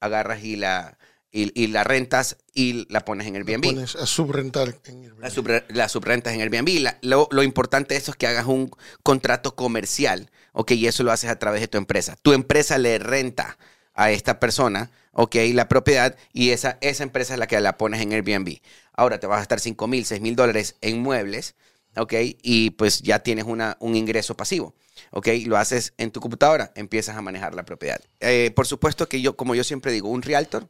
agarras 0.00 0.42
y 0.42 0.56
la, 0.56 0.96
y, 1.32 1.68
la 1.68 1.84
rentas 1.84 2.36
y 2.54 2.86
la 2.92 3.04
pones 3.04 3.26
en 3.26 3.36
Airbnb. 3.36 3.64
La 3.64 3.72
pones 3.72 3.96
a 3.96 4.06
subrentar 4.06 4.74
en 4.84 5.04
Airbnb. 5.04 5.62
La, 5.68 5.88
subrentas 5.88 6.34
en 6.34 6.40
Airbnb. 6.40 6.92
lo, 7.02 7.28
lo, 7.30 7.42
importante 7.42 7.94
de 7.94 8.00
eso 8.00 8.10
es 8.10 8.16
que 8.16 8.26
hagas 8.26 8.46
un 8.46 8.70
contrato 9.02 9.54
comercial, 9.54 10.30
¿ok? 10.52 10.72
Y 10.72 10.86
eso 10.86 11.04
lo 11.04 11.12
haces 11.12 11.30
a 11.30 11.38
través 11.38 11.60
de 11.60 11.68
tu 11.68 11.78
empresa. 11.78 12.16
Tu 12.22 12.32
empresa 12.32 12.78
le 12.78 12.98
renta 12.98 13.58
a 13.94 14.10
esta 14.10 14.40
persona, 14.40 14.90
¿ok? 15.12 15.36
La 15.52 15.68
propiedad 15.68 16.16
y 16.32 16.50
esa, 16.50 16.78
esa 16.80 17.04
empresa 17.04 17.34
es 17.34 17.38
la 17.38 17.46
que 17.46 17.60
la 17.60 17.78
pones 17.78 18.00
en 18.00 18.12
Airbnb. 18.12 18.58
Ahora 18.92 19.20
te 19.20 19.26
vas 19.26 19.36
a 19.36 19.40
gastar 19.40 19.60
5 19.60 19.86
mil, 19.86 20.04
6 20.04 20.20
mil 20.20 20.34
dólares 20.34 20.76
en 20.80 21.00
muebles, 21.00 21.54
¿ok? 21.96 22.14
Y 22.42 22.70
pues 22.70 23.02
ya 23.02 23.20
tienes 23.20 23.44
una, 23.44 23.76
un 23.80 23.94
ingreso 23.94 24.36
pasivo. 24.36 24.74
¿ok? 25.12 25.28
Lo 25.46 25.56
haces 25.56 25.94
en 25.98 26.10
tu 26.10 26.20
computadora, 26.20 26.72
empiezas 26.74 27.16
a 27.16 27.22
manejar 27.22 27.54
la 27.54 27.64
propiedad. 27.64 28.00
Eh, 28.20 28.52
por 28.54 28.66
supuesto 28.66 29.08
que 29.08 29.20
yo, 29.20 29.36
como 29.36 29.54
yo 29.54 29.64
siempre 29.64 29.92
digo, 29.92 30.08
un 30.08 30.22
realtor 30.22 30.68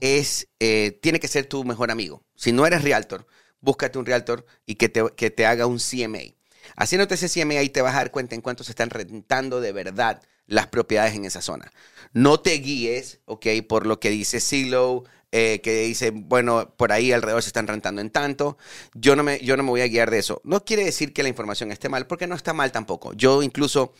es, 0.00 0.48
eh, 0.58 0.98
tiene 1.02 1.20
que 1.20 1.28
ser 1.28 1.46
tu 1.46 1.64
mejor 1.64 1.90
amigo. 1.90 2.24
Si 2.34 2.52
no 2.52 2.66
eres 2.66 2.82
realtor, 2.82 3.26
búscate 3.60 3.98
un 3.98 4.06
realtor 4.06 4.46
y 4.66 4.76
que 4.76 4.88
te, 4.88 5.04
que 5.16 5.30
te 5.30 5.46
haga 5.46 5.66
un 5.66 5.78
CMA. 5.78 6.34
Haciéndote 6.76 7.14
ese 7.14 7.28
CMA 7.28 7.54
ahí 7.54 7.68
te 7.68 7.82
vas 7.82 7.94
a 7.94 7.98
dar 7.98 8.10
cuenta 8.10 8.34
en 8.34 8.40
cuánto 8.40 8.64
se 8.64 8.72
están 8.72 8.90
rentando 8.90 9.60
de 9.60 9.72
verdad 9.72 10.22
las 10.46 10.66
propiedades 10.66 11.14
en 11.14 11.24
esa 11.24 11.42
zona. 11.42 11.72
No 12.12 12.40
te 12.40 12.52
guíes, 12.54 13.20
¿ok? 13.26 13.46
Por 13.68 13.86
lo 13.86 14.00
que 14.00 14.10
dice 14.10 14.40
Silo, 14.40 15.04
eh, 15.32 15.60
que 15.62 15.82
dice, 15.82 16.10
bueno, 16.10 16.74
por 16.76 16.90
ahí 16.90 17.12
alrededor 17.12 17.42
se 17.42 17.50
están 17.50 17.68
rentando 17.68 18.00
en 18.00 18.10
tanto. 18.10 18.58
Yo 18.94 19.14
no, 19.14 19.22
me, 19.22 19.38
yo 19.40 19.56
no 19.56 19.62
me 19.62 19.70
voy 19.70 19.80
a 19.80 19.86
guiar 19.86 20.10
de 20.10 20.18
eso. 20.18 20.40
No 20.44 20.64
quiere 20.64 20.84
decir 20.84 21.12
que 21.12 21.22
la 21.22 21.28
información 21.28 21.70
esté 21.70 21.88
mal, 21.88 22.06
porque 22.08 22.26
no 22.26 22.34
está 22.34 22.52
mal 22.52 22.72
tampoco. 22.72 23.12
Yo 23.12 23.42
incluso, 23.42 23.94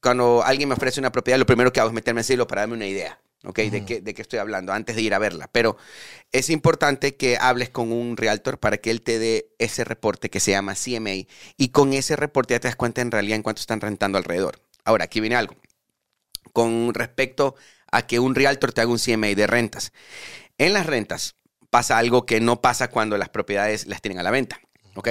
cuando 0.00 0.42
alguien 0.42 0.68
me 0.68 0.74
ofrece 0.74 0.98
una 0.98 1.12
propiedad, 1.12 1.38
lo 1.38 1.46
primero 1.46 1.72
que 1.72 1.78
hago 1.78 1.90
es 1.90 1.94
meterme 1.94 2.22
en 2.22 2.24
Silo 2.24 2.48
para 2.48 2.62
darme 2.62 2.74
una 2.74 2.86
idea. 2.86 3.20
¿Ok? 3.44 3.58
¿De, 3.58 3.84
qué, 3.84 4.00
¿De 4.00 4.14
qué 4.14 4.22
estoy 4.22 4.38
hablando? 4.38 4.72
Antes 4.72 4.96
de 4.96 5.02
ir 5.02 5.14
a 5.14 5.18
verla. 5.18 5.48
Pero 5.52 5.76
es 6.32 6.50
importante 6.50 7.16
que 7.16 7.36
hables 7.38 7.70
con 7.70 7.92
un 7.92 8.16
realtor 8.16 8.58
para 8.58 8.78
que 8.78 8.90
él 8.90 9.02
te 9.02 9.18
dé 9.18 9.48
ese 9.58 9.84
reporte 9.84 10.30
que 10.30 10.40
se 10.40 10.52
llama 10.52 10.74
CMA 10.74 11.26
y 11.56 11.68
con 11.68 11.92
ese 11.92 12.16
reporte 12.16 12.54
ya 12.54 12.60
te 12.60 12.68
das 12.68 12.76
cuenta 12.76 13.00
en 13.00 13.10
realidad 13.10 13.36
en 13.36 13.42
cuánto 13.42 13.60
están 13.60 13.80
rentando 13.80 14.18
alrededor. 14.18 14.60
Ahora, 14.84 15.04
aquí 15.04 15.20
viene 15.20 15.36
algo. 15.36 15.54
Con 16.52 16.92
respecto 16.94 17.54
a 17.90 18.06
que 18.06 18.18
un 18.18 18.34
realtor 18.34 18.72
te 18.72 18.80
haga 18.80 18.90
un 18.90 18.98
CMA 18.98 19.28
de 19.28 19.46
rentas. 19.46 19.92
En 20.58 20.72
las 20.72 20.86
rentas 20.86 21.36
pasa 21.70 21.98
algo 21.98 22.26
que 22.26 22.40
no 22.40 22.60
pasa 22.60 22.88
cuando 22.88 23.18
las 23.18 23.28
propiedades 23.28 23.86
las 23.86 24.00
tienen 24.00 24.18
a 24.18 24.22
la 24.22 24.30
venta, 24.30 24.60
¿ok? 24.94 25.08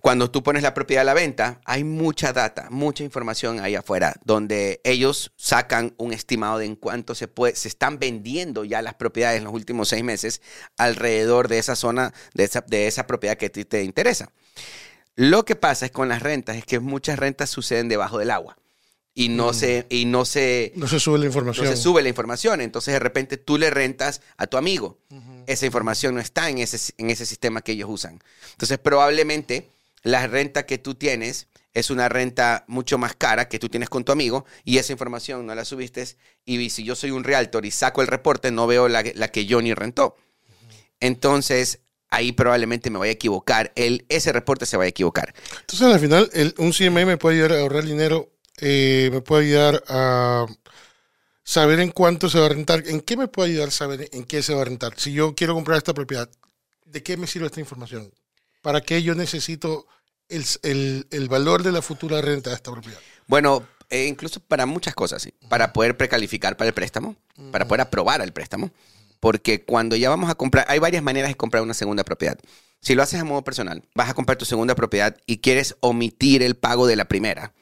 Cuando 0.00 0.30
tú 0.30 0.42
pones 0.42 0.62
la 0.62 0.74
propiedad 0.74 1.02
a 1.02 1.04
la 1.04 1.14
venta, 1.14 1.60
hay 1.64 1.82
mucha 1.82 2.32
data, 2.32 2.68
mucha 2.70 3.02
información 3.02 3.58
ahí 3.60 3.74
afuera, 3.74 4.14
donde 4.24 4.80
ellos 4.84 5.32
sacan 5.36 5.94
un 5.96 6.12
estimado 6.12 6.58
de 6.58 6.66
en 6.66 6.76
cuánto 6.76 7.14
se, 7.14 7.26
puede, 7.26 7.56
se 7.56 7.68
están 7.68 7.98
vendiendo 7.98 8.64
ya 8.64 8.80
las 8.80 8.94
propiedades 8.94 9.38
en 9.38 9.44
los 9.44 9.52
últimos 9.52 9.88
seis 9.88 10.04
meses 10.04 10.40
alrededor 10.76 11.48
de 11.48 11.58
esa 11.58 11.74
zona, 11.74 12.14
de 12.34 12.44
esa, 12.44 12.60
de 12.60 12.86
esa 12.86 13.06
propiedad 13.06 13.36
que 13.36 13.46
a 13.46 13.52
ti 13.52 13.64
te 13.64 13.82
interesa. 13.82 14.30
Lo 15.16 15.44
que 15.44 15.56
pasa 15.56 15.86
es 15.86 15.90
con 15.90 16.08
las 16.08 16.22
rentas, 16.22 16.56
es 16.56 16.64
que 16.64 16.78
muchas 16.78 17.18
rentas 17.18 17.50
suceden 17.50 17.88
debajo 17.88 18.18
del 18.18 18.30
agua 18.30 18.56
y 19.14 19.30
no, 19.30 19.52
se, 19.52 19.84
y 19.90 20.04
no 20.04 20.24
se... 20.24 20.72
No 20.76 20.86
se 20.86 21.00
sube 21.00 21.18
la 21.18 21.26
información. 21.26 21.66
No 21.66 21.72
se 21.72 21.76
sube 21.76 22.02
la 22.02 22.08
información. 22.08 22.60
Entonces, 22.60 22.94
de 22.94 23.00
repente, 23.00 23.36
tú 23.36 23.58
le 23.58 23.68
rentas 23.68 24.20
a 24.36 24.46
tu 24.46 24.56
amigo. 24.56 25.00
Esa 25.48 25.66
información 25.66 26.14
no 26.14 26.20
está 26.20 26.48
en 26.50 26.58
ese, 26.58 26.94
en 26.98 27.10
ese 27.10 27.26
sistema 27.26 27.60
que 27.62 27.72
ellos 27.72 27.88
usan. 27.90 28.22
Entonces, 28.52 28.78
probablemente 28.78 29.70
la 30.02 30.26
renta 30.26 30.66
que 30.66 30.78
tú 30.78 30.94
tienes 30.94 31.48
es 31.74 31.90
una 31.90 32.08
renta 32.08 32.64
mucho 32.66 32.98
más 32.98 33.14
cara 33.14 33.48
que 33.48 33.58
tú 33.58 33.68
tienes 33.68 33.88
con 33.88 34.04
tu 34.04 34.12
amigo 34.12 34.44
y 34.64 34.78
esa 34.78 34.92
información 34.92 35.46
no 35.46 35.54
la 35.54 35.64
subiste. 35.64 36.06
Y 36.44 36.70
si 36.70 36.84
yo 36.84 36.94
soy 36.94 37.10
un 37.10 37.24
realtor 37.24 37.66
y 37.66 37.70
saco 37.70 38.00
el 38.00 38.08
reporte, 38.08 38.50
no 38.50 38.66
veo 38.66 38.88
la, 38.88 39.04
la 39.14 39.28
que 39.28 39.46
Johnny 39.48 39.74
rentó. 39.74 40.16
Entonces, 41.00 41.80
ahí 42.08 42.32
probablemente 42.32 42.90
me 42.90 42.98
vaya 42.98 43.10
a 43.10 43.14
equivocar. 43.14 43.72
El, 43.76 44.06
ese 44.08 44.32
reporte 44.32 44.66
se 44.66 44.76
vaya 44.76 44.86
a 44.86 44.90
equivocar. 44.90 45.34
Entonces, 45.60 45.82
al 45.82 46.00
final, 46.00 46.30
el, 46.32 46.54
un 46.58 46.72
CMA 46.72 47.04
me 47.04 47.16
puede 47.16 47.36
ayudar 47.36 47.52
a 47.52 47.60
ahorrar 47.60 47.84
dinero 47.84 48.32
eh, 48.60 49.10
me 49.12 49.20
puede 49.20 49.46
ayudar 49.46 49.84
a 49.88 50.46
saber 51.44 51.80
en 51.80 51.90
cuánto 51.90 52.28
se 52.28 52.38
va 52.38 52.46
a 52.46 52.50
rentar. 52.50 52.82
¿En 52.86 53.00
qué 53.00 53.16
me 53.16 53.28
puede 53.28 53.50
ayudar 53.50 53.68
a 53.68 53.72
saber 53.72 54.08
en 54.12 54.24
qué 54.24 54.42
se 54.42 54.54
va 54.54 54.62
a 54.62 54.64
rentar? 54.64 54.98
Si 54.98 55.12
yo 55.12 55.34
quiero 55.34 55.54
comprar 55.54 55.78
esta 55.78 55.94
propiedad, 55.94 56.28
¿de 56.84 57.02
qué 57.02 57.16
me 57.16 57.26
sirve 57.26 57.46
esta 57.46 57.60
información? 57.60 58.12
¿Para 58.68 58.82
qué 58.82 59.02
yo 59.02 59.14
necesito 59.14 59.86
el, 60.28 61.06
el, 61.10 61.28
valor 61.30 61.62
de 61.62 61.72
la 61.72 61.80
futura 61.80 62.20
renta 62.20 62.50
de 62.50 62.56
esta 62.56 62.70
propiedad? 62.70 62.98
Bueno, 63.26 63.66
eh, 63.88 64.04
incluso 64.04 64.40
para 64.40 64.66
muchas 64.66 64.94
cosas, 64.94 65.22
¿sí? 65.22 65.32
para 65.48 65.72
poder 65.72 65.96
precalificar 65.96 66.58
para 66.58 66.68
el 66.68 66.74
préstamo, 66.74 67.16
para 67.50 67.66
poder 67.66 67.80
aprobar 67.80 68.20
el 68.20 68.34
préstamo, 68.34 68.70
porque 69.20 69.64
cuando 69.64 69.96
ya 69.96 70.10
vamos 70.10 70.28
a 70.28 70.34
comprar, 70.34 70.66
hay 70.68 70.80
varias 70.80 71.02
maneras 71.02 71.30
de 71.30 71.34
comprar 71.34 71.62
una 71.62 71.72
segunda 71.72 72.04
propiedad. 72.04 72.38
Si 72.82 72.94
lo 72.94 73.02
haces 73.02 73.18
a 73.18 73.24
modo 73.24 73.42
personal, 73.42 73.82
vas 73.94 74.10
a 74.10 74.12
comprar 74.12 74.36
tu 74.36 74.44
segunda 74.44 74.74
propiedad 74.74 75.16
y 75.24 75.38
quieres 75.38 75.74
omitir 75.80 76.42
el 76.42 76.54
pago 76.54 76.86
de 76.86 76.96
la 76.96 77.06
primera, 77.06 77.54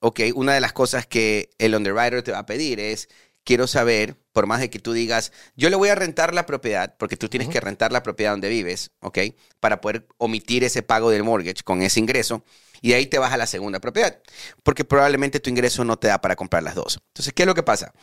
ok, 0.00 0.20
una 0.34 0.54
de 0.54 0.62
las 0.62 0.72
cosas 0.72 1.06
que 1.06 1.50
el 1.58 1.74
underwriter 1.74 2.22
te 2.22 2.32
va 2.32 2.38
a 2.38 2.46
pedir 2.46 2.80
es, 2.80 3.10
quiero 3.48 3.66
saber, 3.66 4.14
por 4.34 4.46
más 4.46 4.60
de 4.60 4.68
que 4.68 4.78
tú 4.78 4.92
digas, 4.92 5.32
yo 5.56 5.70
le 5.70 5.76
voy 5.76 5.88
a 5.88 5.94
rentar 5.94 6.34
la 6.34 6.44
propiedad, 6.44 6.94
porque 6.98 7.16
tú 7.16 7.30
tienes 7.30 7.48
que 7.48 7.58
rentar 7.60 7.92
la 7.92 8.02
propiedad 8.02 8.32
donde 8.32 8.50
vives, 8.50 8.90
ok, 9.00 9.20
para 9.58 9.80
poder 9.80 10.06
omitir 10.18 10.64
ese 10.64 10.82
pago 10.82 11.08
del 11.08 11.24
mortgage 11.24 11.62
con 11.64 11.80
ese 11.80 11.98
ingreso. 11.98 12.44
Y 12.82 12.92
ahí 12.92 13.06
te 13.06 13.18
vas 13.18 13.32
a 13.32 13.38
la 13.38 13.46
segunda 13.46 13.80
propiedad, 13.80 14.20
porque 14.62 14.84
probablemente 14.84 15.40
tu 15.40 15.48
ingreso 15.48 15.82
no 15.82 15.98
te 15.98 16.08
da 16.08 16.20
para 16.20 16.36
comprar 16.36 16.62
las 16.62 16.74
dos. 16.74 17.00
Entonces, 17.06 17.32
¿qué 17.32 17.44
es 17.44 17.46
lo 17.46 17.54
que 17.54 17.62
pasa? 17.62 17.94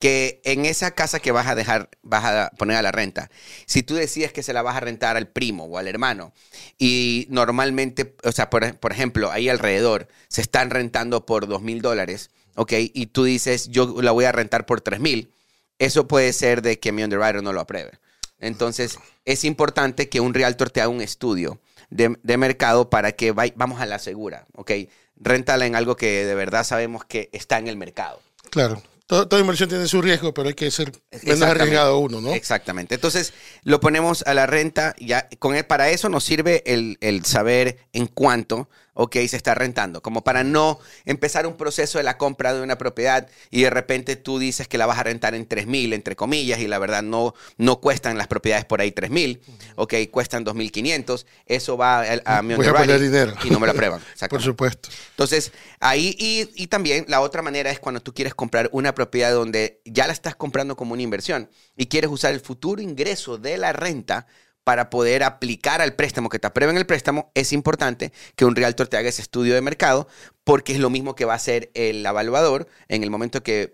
que 0.00 0.40
en 0.44 0.64
esa 0.64 0.92
casa 0.92 1.18
que 1.18 1.32
vas 1.32 1.48
a 1.48 1.56
dejar, 1.56 1.90
vas 2.02 2.24
a 2.24 2.50
poner 2.56 2.76
a 2.76 2.82
la 2.82 2.92
renta, 2.92 3.30
si 3.66 3.82
tú 3.82 3.94
decides 3.96 4.32
que 4.32 4.44
se 4.44 4.52
la 4.52 4.62
vas 4.62 4.76
a 4.76 4.80
rentar 4.80 5.16
al 5.16 5.26
primo 5.26 5.64
o 5.64 5.76
al 5.76 5.88
hermano, 5.88 6.32
y 6.78 7.26
normalmente, 7.30 8.14
o 8.22 8.30
sea, 8.30 8.48
por, 8.48 8.62
ejemplo, 8.92 9.32
ahí 9.32 9.48
alrededor 9.48 10.06
se 10.28 10.40
están 10.40 10.70
rentando 10.70 11.26
por 11.26 11.48
dos 11.48 11.62
mil 11.62 11.82
dólares, 11.82 12.30
¿ok? 12.58 12.72
Y 12.92 13.06
tú 13.06 13.24
dices, 13.24 13.68
yo 13.68 14.02
la 14.02 14.10
voy 14.10 14.24
a 14.24 14.32
rentar 14.32 14.66
por 14.66 14.80
tres 14.80 14.98
mil, 14.98 15.32
eso 15.78 16.08
puede 16.08 16.32
ser 16.32 16.60
de 16.60 16.80
que 16.80 16.90
mi 16.90 17.04
underwriter 17.04 17.42
no 17.42 17.52
lo 17.52 17.60
apruebe. 17.60 17.92
Entonces, 18.40 18.98
es 19.24 19.44
importante 19.44 20.08
que 20.08 20.20
un 20.20 20.34
realtor 20.34 20.70
te 20.70 20.80
haga 20.80 20.88
un 20.88 21.00
estudio 21.00 21.60
de, 21.90 22.36
mercado 22.36 22.90
para 22.90 23.12
que 23.12 23.30
vamos 23.30 23.80
a 23.80 23.86
la 23.86 24.00
segura, 24.00 24.46
¿ok? 24.54 24.72
Réntala 25.16 25.66
en 25.66 25.76
algo 25.76 25.96
que 25.96 26.24
de 26.24 26.34
verdad 26.34 26.64
sabemos 26.64 27.04
que 27.04 27.30
está 27.32 27.58
en 27.58 27.68
el 27.68 27.76
mercado. 27.76 28.20
Claro. 28.50 28.82
Toda, 29.06 29.40
inversión 29.40 29.68
tiene 29.68 29.86
su 29.86 30.02
riesgo, 30.02 30.34
pero 30.34 30.48
hay 30.48 30.54
que 30.54 30.70
ser 30.70 30.92
menos 31.22 31.42
arriesgado 31.42 31.98
uno, 31.98 32.20
¿no? 32.20 32.34
Exactamente. 32.34 32.96
Entonces, 32.96 33.32
lo 33.62 33.80
ponemos 33.80 34.22
a 34.26 34.34
la 34.34 34.46
renta, 34.46 34.94
ya 34.98 35.28
con 35.38 35.54
él, 35.54 35.64
para 35.64 35.90
eso 35.90 36.08
nos 36.08 36.24
sirve 36.24 36.62
el, 36.66 36.98
el 37.00 37.24
saber 37.24 37.78
en 37.92 38.06
cuánto 38.06 38.68
ok, 39.00 39.14
se 39.28 39.36
está 39.36 39.54
rentando, 39.54 40.02
como 40.02 40.24
para 40.24 40.42
no 40.42 40.80
empezar 41.04 41.46
un 41.46 41.56
proceso 41.56 41.98
de 41.98 42.04
la 42.04 42.18
compra 42.18 42.52
de 42.52 42.62
una 42.62 42.78
propiedad 42.78 43.28
y 43.48 43.62
de 43.62 43.70
repente 43.70 44.16
tú 44.16 44.40
dices 44.40 44.66
que 44.66 44.76
la 44.76 44.86
vas 44.86 44.98
a 44.98 45.04
rentar 45.04 45.36
en 45.36 45.46
3 45.46 45.68
mil, 45.68 45.92
entre 45.92 46.16
comillas, 46.16 46.58
y 46.58 46.66
la 46.66 46.80
verdad 46.80 47.04
no, 47.04 47.32
no 47.58 47.80
cuestan 47.80 48.18
las 48.18 48.26
propiedades 48.26 48.64
por 48.64 48.80
ahí 48.80 48.90
3 48.90 49.08
mil, 49.10 49.40
ok, 49.76 49.94
cuestan 50.10 50.44
2.500, 50.44 51.26
eso 51.46 51.76
va 51.76 52.02
a, 52.24 52.42
mi 52.42 52.54
dinero. 52.56 53.34
y 53.44 53.50
no 53.50 53.60
me 53.60 53.68
lo 53.68 53.72
aprueban. 53.72 54.00
por 54.30 54.42
supuesto. 54.42 54.88
Entonces, 55.10 55.52
ahí, 55.78 56.16
y, 56.18 56.50
y 56.60 56.66
también 56.66 57.04
la 57.06 57.20
otra 57.20 57.40
manera 57.40 57.70
es 57.70 57.78
cuando 57.78 58.00
tú 58.00 58.12
quieres 58.12 58.34
comprar 58.34 58.68
una 58.72 58.96
propiedad 58.96 59.30
donde 59.30 59.80
ya 59.84 60.08
la 60.08 60.12
estás 60.12 60.34
comprando 60.34 60.74
como 60.74 60.94
una 60.94 61.02
inversión 61.02 61.48
y 61.76 61.86
quieres 61.86 62.10
usar 62.10 62.34
el 62.34 62.40
futuro 62.40 62.82
ingreso 62.82 63.38
de 63.38 63.58
la 63.58 63.72
renta 63.72 64.26
para 64.68 64.90
poder 64.90 65.22
aplicar 65.22 65.80
al 65.80 65.94
préstamo, 65.94 66.28
que 66.28 66.38
te 66.38 66.46
aprueben 66.46 66.76
el 66.76 66.84
préstamo, 66.84 67.32
es 67.32 67.54
importante 67.54 68.12
que 68.36 68.44
un 68.44 68.54
realtor 68.54 68.86
te 68.86 68.98
haga 68.98 69.08
ese 69.08 69.22
estudio 69.22 69.54
de 69.54 69.62
mercado, 69.62 70.08
porque 70.44 70.74
es 70.74 70.78
lo 70.78 70.90
mismo 70.90 71.14
que 71.14 71.24
va 71.24 71.32
a 71.32 71.36
hacer 71.36 71.70
el 71.72 72.04
evaluador 72.04 72.68
en 72.88 73.02
el 73.02 73.08
momento 73.08 73.42
que, 73.42 73.72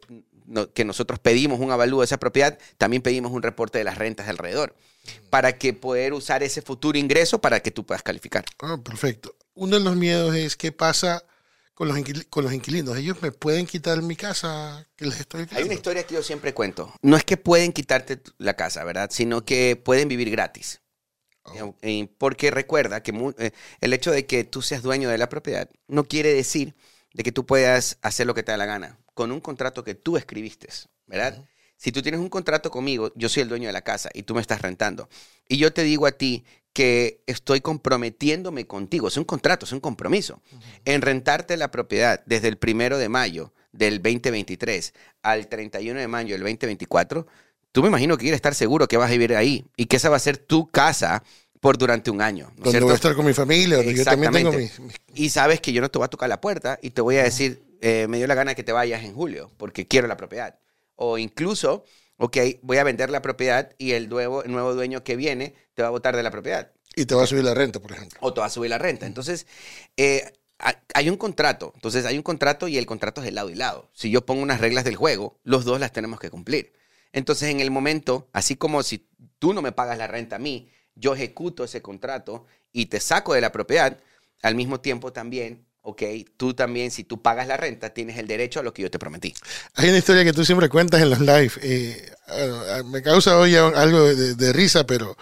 que 0.73 0.85
nosotros 0.85 1.19
pedimos 1.19 1.59
un 1.59 1.73
avalúo 1.73 2.03
de 2.03 2.05
esa 2.05 2.19
propiedad, 2.19 2.61
también 2.79 3.03
pedimos 3.03 3.33
un 3.33 3.43
reporte 3.43 3.79
de 3.79 3.83
las 3.83 3.99
rentas 3.99 4.27
de 4.27 4.31
alrededor, 4.31 4.77
para 5.31 5.59
que 5.59 5.73
poder 5.73 6.13
usar 6.13 6.45
ese 6.45 6.63
futuro 6.63 6.97
ingreso 6.97 7.41
para 7.41 7.59
que 7.59 7.73
tú 7.73 7.85
puedas 7.85 8.05
calificar. 8.05 8.45
Ah, 8.61 8.79
perfecto. 8.81 9.35
Uno 9.55 9.77
de 9.81 9.85
los 9.85 9.97
miedos 9.97 10.37
es 10.37 10.55
qué 10.55 10.71
pasa 10.71 11.25
con 11.75 11.89
los, 11.89 11.99
con 12.31 12.45
los 12.45 12.53
inquilinos. 12.53 12.97
Ellos 12.97 13.21
me 13.21 13.33
pueden 13.33 13.67
quitar 13.67 14.01
mi 14.01 14.15
casa 14.15 14.87
que 14.95 15.07
les 15.07 15.19
estoy 15.19 15.49
Hay 15.51 15.65
una 15.65 15.75
historia 15.75 16.05
que 16.05 16.15
yo 16.15 16.23
siempre 16.23 16.55
cuento. 16.55 16.95
No 17.03 17.17
es 17.17 17.25
que 17.25 17.37
pueden 17.37 17.73
quitarte 17.73 18.21
la 18.39 18.55
casa, 18.55 18.85
¿verdad? 18.85 19.11
Sino 19.13 19.45
que 19.45 19.75
pueden 19.75 20.07
vivir 20.07 20.31
gratis. 20.31 20.81
Oh. 21.45 21.75
Porque 22.19 22.51
recuerda 22.51 23.03
que 23.03 23.13
eh, 23.39 23.51
el 23.81 23.93
hecho 23.93 24.11
de 24.11 24.27
que 24.27 24.45
tú 24.45 24.63
seas 24.63 24.83
dueño 24.83 25.11
de 25.11 25.19
la 25.19 25.29
propiedad 25.29 25.69
no 25.89 26.05
quiere 26.05 26.33
decir 26.33 26.75
de 27.13 27.23
que 27.23 27.33
tú 27.33 27.45
puedas 27.45 27.99
hacer 28.03 28.27
lo 28.27 28.35
que 28.35 28.43
te 28.43 28.53
da 28.53 28.59
la 28.59 28.67
gana 28.67 28.99
con 29.15 29.31
un 29.31 29.41
contrato 29.41 29.85
que 29.85 29.95
tú 29.95 30.17
escribiste, 30.17 30.69
¿verdad? 31.07 31.45
Si 31.77 31.93
tú 31.93 32.03
tienes 32.03 32.21
un 32.21 32.29
contrato 32.29 32.71
conmigo, 32.71 33.13
yo 33.15 33.29
soy 33.29 33.43
el 33.43 33.49
dueño 33.49 33.69
de 33.69 33.73
la 33.73 33.83
casa 33.83 34.11
y 34.15 34.23
tú 34.23 34.35
me 34.35 34.41
estás 34.41 34.63
rentando. 34.63 35.09
Y 35.49 35.59
yo 35.59 35.73
te 35.73 35.83
digo 35.83 36.07
a 36.07 36.13
ti 36.13 36.45
que 36.73 37.23
estoy 37.27 37.61
comprometiéndome 37.61 38.67
contigo, 38.67 39.09
es 39.09 39.17
un 39.17 39.25
contrato, 39.25 39.65
es 39.65 39.73
un 39.73 39.81
compromiso, 39.81 40.43
en 40.85 41.03
rentarte 41.03 41.57
la 41.57 41.71
propiedad 41.71 42.23
desde 42.27 42.49
el 42.49 42.59
primero 42.59 42.99
de 42.99 43.09
mayo 43.09 43.53
del 43.71 44.03
2023 44.03 44.93
al 45.23 45.49
31 45.49 46.01
de 46.01 46.09
mayo 46.09 46.35
del 46.35 46.43
2024, 46.43 47.27
tú 47.75 47.83
me 47.83 47.89
imagino 47.89 48.17
que 48.17 48.23
quieres 48.23 48.39
estar 48.39 48.55
seguro 48.55 48.87
que 48.87 48.97
vas 48.97 49.11
a 49.11 49.13
vivir 49.13 49.35
ahí 49.35 49.67
y 49.77 49.87
que 49.87 49.97
esa 49.97 50.09
va 50.09 50.15
a 50.15 50.21
ser 50.21 50.39
tu 50.39 50.71
casa 50.71 51.25
por 51.61 51.77
durante 51.77 52.09
un 52.09 52.23
año. 52.23 52.53
donde 52.57 52.79
voy 52.79 52.93
a 52.93 52.95
estar 52.95 53.17
con 53.17 53.27
mi 53.27 53.33
familia, 53.33 53.83
yo 53.83 54.05
también 54.05 54.33
tengo 54.33 54.53
Y 55.13 55.31
sabes 55.31 55.61
que 55.61 55.73
yo 55.73 55.81
no 55.81 55.91
te 55.91 55.99
voy 55.99 56.07
a 56.07 56.09
tocar 56.09 56.29
la 56.29 56.41
puerta 56.41 56.79
y 56.83 56.91
te 56.91 57.01
voy 57.01 57.17
a 57.17 57.25
decir, 57.25 57.65
eh, 57.81 58.07
me 58.09 58.19
dio 58.19 58.29
la 58.29 58.37
gana 58.37 58.55
que 58.55 58.63
te 58.63 58.71
vayas 58.71 59.03
en 59.03 59.13
julio 59.13 59.51
porque 59.57 59.89
quiero 59.89 60.07
la 60.07 60.17
propiedad. 60.17 60.57
O 60.95 61.19
incluso, 61.19 61.85
ok, 62.17 62.37
voy 62.63 62.77
a 62.77 62.85
vender 62.85 63.11
la 63.11 63.23
propiedad 63.23 63.73
y 63.77 63.91
el 63.93 64.09
nuevo, 64.09 64.45
el 64.45 64.53
nuevo 64.53 64.73
dueño 64.75 65.03
que 65.03 65.17
viene 65.17 65.57
te 65.75 65.83
va 65.83 65.89
a 65.89 65.91
botar 65.91 66.15
de 66.15 66.23
la 66.23 66.31
propiedad. 66.31 66.71
Y 66.95 67.07
te 67.07 67.17
va 67.17 67.25
a 67.25 67.27
subir 67.27 67.43
la 67.43 67.55
renta, 67.55 67.81
por 67.81 67.91
ejemplo. 67.91 68.21
O 68.23 68.33
te 68.33 68.39
va 68.39 68.47
a 68.47 68.51
subir 68.51 68.71
la 68.71 68.79
renta. 68.79 69.07
Entonces, 69.07 69.49
eh, 69.97 70.33
hay 70.95 71.11
un 71.11 71.17
contrato. 71.17 71.73
Entonces, 71.75 72.07
hay 72.07 72.17
un 72.17 72.23
contrato 72.23 72.69
y 72.69 72.79
el 72.79 72.87
contrato 72.87 73.21
es 73.21 73.25
de 73.25 73.33
lado 73.33 73.51
y 73.51 73.57
lado. 73.57 73.91
Si 73.95 74.11
yo 74.11 74.25
pongo 74.25 74.43
unas 74.43 74.61
reglas 74.61 74.85
del 74.85 74.95
juego, 74.95 75.41
los 75.43 75.65
dos 75.65 75.81
las 75.81 75.91
tenemos 75.91 76.21
que 76.21 76.31
cumplir. 76.31 76.73
Entonces, 77.15 77.49
en 77.49 77.61
el 77.61 77.71
momento, 77.71 78.29
así 78.33 78.57
como 78.57 78.83
si 78.83 79.09
tú 79.39 79.55
no 79.55 79.63
me 79.63 79.71
pagas 79.71 79.97
la 79.97 80.09
renta 80.09 80.37
a 80.37 80.41
mí, 80.41 80.69
yo 80.97 81.15
ejecuto 81.15 81.63
ese 81.63 81.81
contrato 81.81 82.45
y 82.73 82.87
te 82.87 82.99
saco 82.99 83.35
de 83.35 83.41
la 83.41 83.53
propiedad, 83.53 83.99
al 84.43 84.57
mismo 84.57 84.81
tiempo 84.81 85.13
también, 85.13 85.65
ok, 85.83 86.03
tú 86.37 86.55
también, 86.55 86.91
si 86.91 87.05
tú 87.05 87.23
pagas 87.23 87.47
la 87.47 87.57
renta, 87.57 87.91
tienes 87.91 88.19
el 88.19 88.27
derecho 88.27 88.59
a 88.59 88.63
lo 88.65 88.75
que 88.75 88.83
yo 88.83 88.91
te 88.91 88.99
prometí. 88.99 89.33
Hay 89.75 89.91
una 89.91 89.99
historia 89.99 90.25
que 90.25 90.33
tú 90.33 90.45
siempre 90.45 90.69
cuentas 90.69 91.01
en 91.03 91.11
los 91.11 91.21
live. 91.21 91.53
Eh, 91.63 92.11
me 92.87 93.01
causa 93.01 93.39
hoy 93.39 93.55
algo 93.55 94.13
de, 94.13 94.53
risa, 94.53 94.85
pero, 94.85 95.17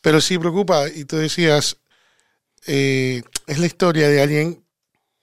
pero 0.00 0.20
sí 0.20 0.38
preocupa. 0.38 0.88
Y 0.88 1.04
tú 1.04 1.16
decías, 1.16 1.76
eh, 2.66 3.22
es 3.46 3.58
la 3.60 3.66
historia 3.66 4.08
de 4.08 4.20
alguien 4.20 4.64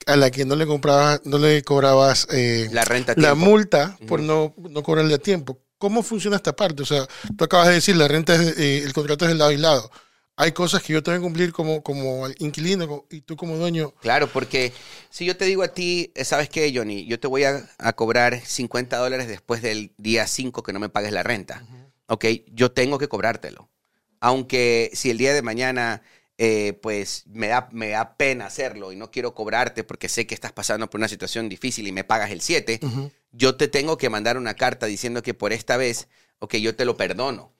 a 0.05 0.15
la 0.15 0.31
que 0.31 0.45
no 0.45 0.55
le 0.55 0.65
comprabas, 0.65 1.19
no 1.25 1.37
le 1.37 1.63
cobrabas 1.63 2.27
eh, 2.31 2.69
la 2.71 2.85
renta, 2.85 3.13
la 3.17 3.35
multa 3.35 3.97
por 4.07 4.21
no, 4.21 4.53
no 4.57 4.83
cobrarle 4.83 5.15
a 5.15 5.19
tiempo. 5.19 5.59
¿Cómo 5.77 6.03
funciona 6.03 6.37
esta 6.37 6.55
parte? 6.55 6.83
O 6.83 6.85
sea, 6.85 7.07
tú 7.37 7.43
acabas 7.43 7.67
de 7.67 7.75
decir, 7.75 7.95
la 7.95 8.07
renta, 8.07 8.35
es, 8.35 8.57
eh, 8.57 8.79
el 8.79 8.93
contrato 8.93 9.25
es 9.25 9.29
del 9.29 9.37
lado 9.39 9.51
y 9.51 9.57
lado. 9.57 9.91
Hay 10.35 10.51
cosas 10.51 10.81
que 10.81 10.93
yo 10.93 11.03
tengo 11.03 11.19
que 11.19 11.23
cumplir 11.23 11.53
como, 11.53 11.83
como 11.83 12.27
inquilino 12.39 13.05
y 13.11 13.21
tú 13.21 13.35
como 13.35 13.55
dueño. 13.55 13.93
Claro, 14.01 14.27
porque 14.27 14.73
si 15.11 15.25
yo 15.25 15.37
te 15.37 15.45
digo 15.45 15.61
a 15.61 15.67
ti, 15.67 16.11
eh, 16.15 16.25
¿sabes 16.25 16.49
qué, 16.49 16.71
Johnny? 16.73 17.05
Yo 17.05 17.19
te 17.19 17.27
voy 17.27 17.43
a, 17.43 17.69
cobrar 17.93 18.39
50 18.39 18.97
dólares 18.97 19.27
después 19.27 19.61
del 19.61 19.91
día 19.97 20.25
5 20.25 20.63
que 20.63 20.73
no 20.73 20.79
me 20.79 20.89
pagues 20.89 21.11
la 21.11 21.21
renta. 21.21 21.63
¿Ok? 22.07 22.25
Yo 22.47 22.71
tengo 22.71 22.97
que 22.97 23.07
cobrártelo. 23.07 23.69
Aunque 24.19 24.89
si 24.93 25.11
el 25.11 25.17
día 25.17 25.33
de 25.33 25.41
mañana 25.43 26.01
eh, 26.45 26.73
pues 26.73 27.23
me 27.27 27.47
da, 27.47 27.69
me 27.71 27.87
da 27.87 28.17
pena 28.17 28.47
hacerlo 28.47 28.91
y 28.91 28.97
no 28.97 29.09
quiero 29.09 29.33
cobrarte 29.33 29.85
porque 29.85 30.09
sé 30.09 30.27
que 30.27 30.35
estás 30.35 30.51
pasando 30.51 30.89
por 30.89 30.99
una 30.99 31.07
situación 31.07 31.47
difícil 31.47 31.87
y 31.87 31.93
me 31.93 32.03
pagas 32.03 32.31
el 32.31 32.41
7, 32.41 32.81
yo 33.31 33.55
te 33.55 33.69
tengo 33.69 33.97
que 33.97 34.09
mandar 34.09 34.37
una 34.37 34.53
carta 34.53 34.85
diciendo 34.85 35.23
que 35.23 35.33
por 35.33 35.53
esta 35.53 35.77
vez, 35.77 36.09
ok, 36.39 36.55
yo 36.55 36.75
te 36.75 36.83
lo 36.83 36.97
perdono, 36.97 37.53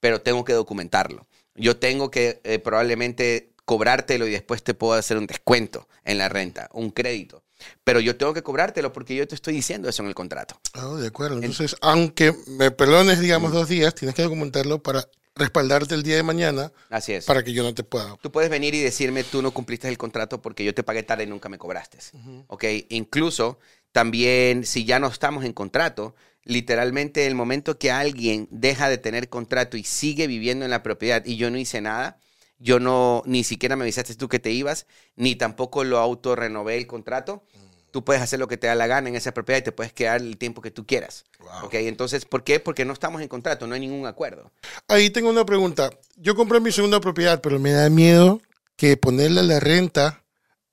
pero 0.00 0.20
tengo 0.20 0.42
que 0.42 0.52
documentarlo. 0.52 1.28
Yo 1.54 1.76
tengo 1.76 2.10
que 2.10 2.40
eh, 2.42 2.58
probablemente 2.58 3.52
cobrártelo 3.64 4.26
y 4.26 4.32
después 4.32 4.64
te 4.64 4.74
puedo 4.74 4.94
hacer 4.94 5.16
un 5.16 5.28
descuento 5.28 5.86
en 6.02 6.18
la 6.18 6.28
renta, 6.28 6.68
un 6.72 6.90
crédito. 6.90 7.44
Pero 7.84 8.00
yo 8.00 8.16
tengo 8.16 8.34
que 8.34 8.42
cobrártelo 8.42 8.92
porque 8.92 9.14
yo 9.14 9.28
te 9.28 9.36
estoy 9.36 9.54
diciendo 9.54 9.88
eso 9.88 10.02
en 10.02 10.08
el 10.08 10.14
contrato. 10.16 10.58
Oh, 10.82 10.96
de 10.96 11.06
acuerdo. 11.06 11.36
Entonces, 11.36 11.76
aunque 11.80 12.34
me 12.48 12.72
perdones, 12.72 13.20
digamos, 13.20 13.52
dos 13.52 13.68
días, 13.68 13.94
tienes 13.94 14.16
que 14.16 14.22
documentarlo 14.22 14.82
para 14.82 15.08
respaldarte 15.34 15.94
el 15.94 16.02
día 16.02 16.16
de 16.16 16.22
mañana. 16.22 16.72
Así 16.90 17.12
es. 17.12 17.24
Para 17.24 17.42
que 17.42 17.52
yo 17.52 17.62
no 17.62 17.74
te 17.74 17.84
pueda. 17.84 18.16
Tú 18.20 18.30
puedes 18.30 18.50
venir 18.50 18.74
y 18.74 18.80
decirme, 18.80 19.24
tú 19.24 19.42
no 19.42 19.52
cumpliste 19.52 19.88
el 19.88 19.98
contrato 19.98 20.40
porque 20.40 20.64
yo 20.64 20.74
te 20.74 20.82
pagué 20.82 21.02
tarde 21.02 21.24
y 21.24 21.26
nunca 21.26 21.48
me 21.48 21.58
cobraste. 21.58 21.98
¿Ok? 22.46 22.64
Incluso 22.90 23.58
también, 23.92 24.64
si 24.64 24.84
ya 24.84 24.98
no 24.98 25.08
estamos 25.08 25.44
en 25.44 25.52
contrato, 25.52 26.14
literalmente 26.44 27.26
el 27.26 27.34
momento 27.34 27.78
que 27.78 27.90
alguien 27.90 28.48
deja 28.50 28.88
de 28.88 28.98
tener 28.98 29.28
contrato 29.28 29.76
y 29.76 29.84
sigue 29.84 30.26
viviendo 30.26 30.64
en 30.64 30.70
la 30.70 30.82
propiedad 30.82 31.24
y 31.24 31.36
yo 31.36 31.50
no 31.50 31.58
hice 31.58 31.80
nada, 31.80 32.18
yo 32.58 32.78
no, 32.78 33.22
ni 33.26 33.44
siquiera 33.44 33.76
me 33.76 33.84
avisaste 33.84 34.14
tú 34.14 34.28
que 34.28 34.38
te 34.38 34.50
ibas, 34.50 34.86
ni 35.16 35.36
tampoco 35.36 35.84
lo 35.84 35.98
autorrenové 35.98 36.76
el 36.76 36.86
contrato. 36.86 37.44
Tú 37.94 38.04
puedes 38.04 38.20
hacer 38.20 38.40
lo 38.40 38.48
que 38.48 38.56
te 38.56 38.66
da 38.66 38.74
la 38.74 38.88
gana 38.88 39.08
en 39.08 39.14
esa 39.14 39.32
propiedad 39.32 39.60
y 39.60 39.62
te 39.62 39.70
puedes 39.70 39.92
quedar 39.92 40.20
el 40.20 40.36
tiempo 40.36 40.60
que 40.60 40.72
tú 40.72 40.84
quieras. 40.84 41.26
¿Ok? 41.62 41.74
Entonces, 41.74 42.24
¿por 42.24 42.42
qué? 42.42 42.58
Porque 42.58 42.84
no 42.84 42.92
estamos 42.92 43.22
en 43.22 43.28
contrato, 43.28 43.68
no 43.68 43.74
hay 43.74 43.80
ningún 43.82 44.04
acuerdo. 44.04 44.50
Ahí 44.88 45.10
tengo 45.10 45.30
una 45.30 45.46
pregunta. 45.46 45.90
Yo 46.16 46.34
compré 46.34 46.58
mi 46.58 46.72
segunda 46.72 46.98
propiedad, 46.98 47.40
pero 47.40 47.60
me 47.60 47.70
da 47.70 47.88
miedo 47.90 48.40
que 48.74 48.96
ponerle 48.96 49.44
la 49.44 49.60
renta 49.60 50.24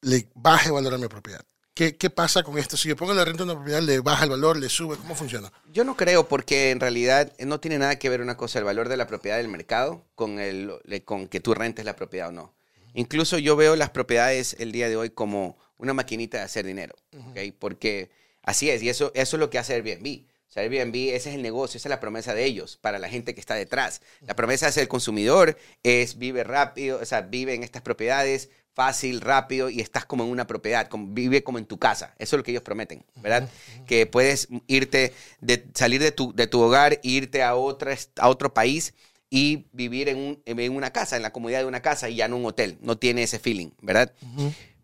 le 0.01 0.30
baje 0.34 0.72
valor 0.72 0.96
a 0.96 0.98
mi 0.98 1.08
propiedad. 1.10 1.46
¿Qué, 1.75 1.96
¿Qué, 1.96 2.10
pasa 2.10 2.42
con 2.42 2.58
esto? 2.58 2.75
Si 2.75 2.90
yo 2.90 2.96
pongo 2.96 3.13
la 3.13 3.24
renta 3.24 3.44
en 3.44 3.51
una 3.51 3.60
propiedad, 3.60 3.84
¿le 3.84 4.00
baja 4.00 4.24
el 4.24 4.32
valor? 4.32 4.58
¿Le 4.58 4.68
sube? 4.68 4.98
¿Cómo 4.98 5.13
funciona? 5.13 5.54
Yo 5.72 5.84
no 5.84 5.96
creo 5.96 6.28
porque 6.28 6.72
en 6.72 6.80
realidad 6.80 7.34
no 7.38 7.60
tiene 7.60 7.78
nada 7.78 8.00
que 8.00 8.10
ver 8.10 8.22
una 8.22 8.36
cosa, 8.36 8.58
el 8.58 8.66
valor 8.66 8.90
de 8.90 8.98
la 8.98 9.06
propiedad 9.06 9.38
del 9.38 9.48
mercado, 9.48 10.04
con, 10.16 10.40
el, 10.40 10.74
con 11.06 11.28
que 11.28 11.40
tú 11.40 11.54
rentes 11.54 11.86
la 11.86 11.96
propiedad 11.96 12.30
o 12.30 12.32
no. 12.32 12.56
Incluso 12.96 13.38
yo 13.38 13.56
veo 13.56 13.75
las 13.75 13.92
propiedades 13.92 14.56
el 14.58 14.72
día 14.72 14.90
de 14.90 14.98
hoy 14.98 15.12
como 15.12 15.60
una 15.82 15.94
maquinita 15.94 16.38
de 16.38 16.44
hacer 16.44 16.66
dinero, 16.66 16.96
¿okay? 17.30 17.52
porque 17.52 18.10
así 18.44 18.70
es, 18.70 18.82
y 18.82 18.90
eso, 18.90 19.12
eso 19.16 19.36
es 19.36 19.40
lo 19.40 19.50
que 19.50 19.60
hace 19.60 19.74
Airbnb. 19.74 20.24
O 20.48 20.54
sea, 20.54 20.64
Airbnb, 20.64 20.96
ese 21.14 21.30
es 21.30 21.36
el 21.36 21.42
negocio, 21.42 21.78
esa 21.78 21.88
es 21.88 21.92
la 21.92 22.02
promesa 22.02 22.34
de 22.34 22.44
ellos 22.44 22.78
para 22.82 23.00
la 23.00 23.08
gente 23.08 23.34
que 23.34 23.40
está 23.40 23.56
detrás. 23.56 24.02
La 24.22 24.36
promesa 24.36 24.68
es 24.68 24.76
el 24.76 24.90
consumidor, 24.90 25.58
es 25.82 26.18
vive 26.18 26.44
rápido, 26.44 27.00
o 27.02 27.06
sea, 27.06 27.22
vive 27.22 27.54
en 27.54 27.64
estas 27.64 27.82
propiedades, 27.82 28.50
fácil, 28.74 29.22
rápido 29.22 29.70
y 29.70 29.82
estás 29.82 30.06
como 30.06 30.24
en 30.24 30.30
una 30.30 30.48
propiedad, 30.48 30.88
como, 30.88 31.08
vive 31.14 31.44
como 31.44 31.58
en 31.58 31.66
tu 31.66 31.78
casa. 31.78 32.16
Eso 32.20 32.36
es 32.36 32.40
lo 32.40 32.44
que 32.44 32.52
ellos 32.52 32.64
prometen, 32.64 33.06
¿verdad? 33.16 33.50
Que 33.86 34.06
puedes 34.06 34.48
irte, 34.68 35.14
de, 35.40 35.66
salir 35.74 36.02
de 36.02 36.12
tu, 36.12 36.34
de 36.34 36.48
tu 36.48 36.62
hogar, 36.62 37.00
irte 37.04 37.44
a, 37.44 37.56
otra, 37.56 37.96
a 38.18 38.30
otro 38.30 38.54
país 38.54 38.94
y 39.30 39.68
vivir 39.72 40.10
en, 40.10 40.18
un, 40.18 40.42
en, 40.46 40.76
una 40.76 40.92
casa, 40.92 41.16
en 41.16 41.24
la 41.24 41.32
comodidad 41.32 41.60
de 41.60 41.66
una 41.66 41.82
casa 41.82 42.10
y 42.10 42.16
ya 42.16 42.26
en 42.26 42.34
un 42.34 42.46
hotel. 42.46 42.78
No 42.82 42.98
tiene 42.98 43.24
ese 43.24 43.40
feeling, 43.40 43.70
¿verdad? 43.82 44.14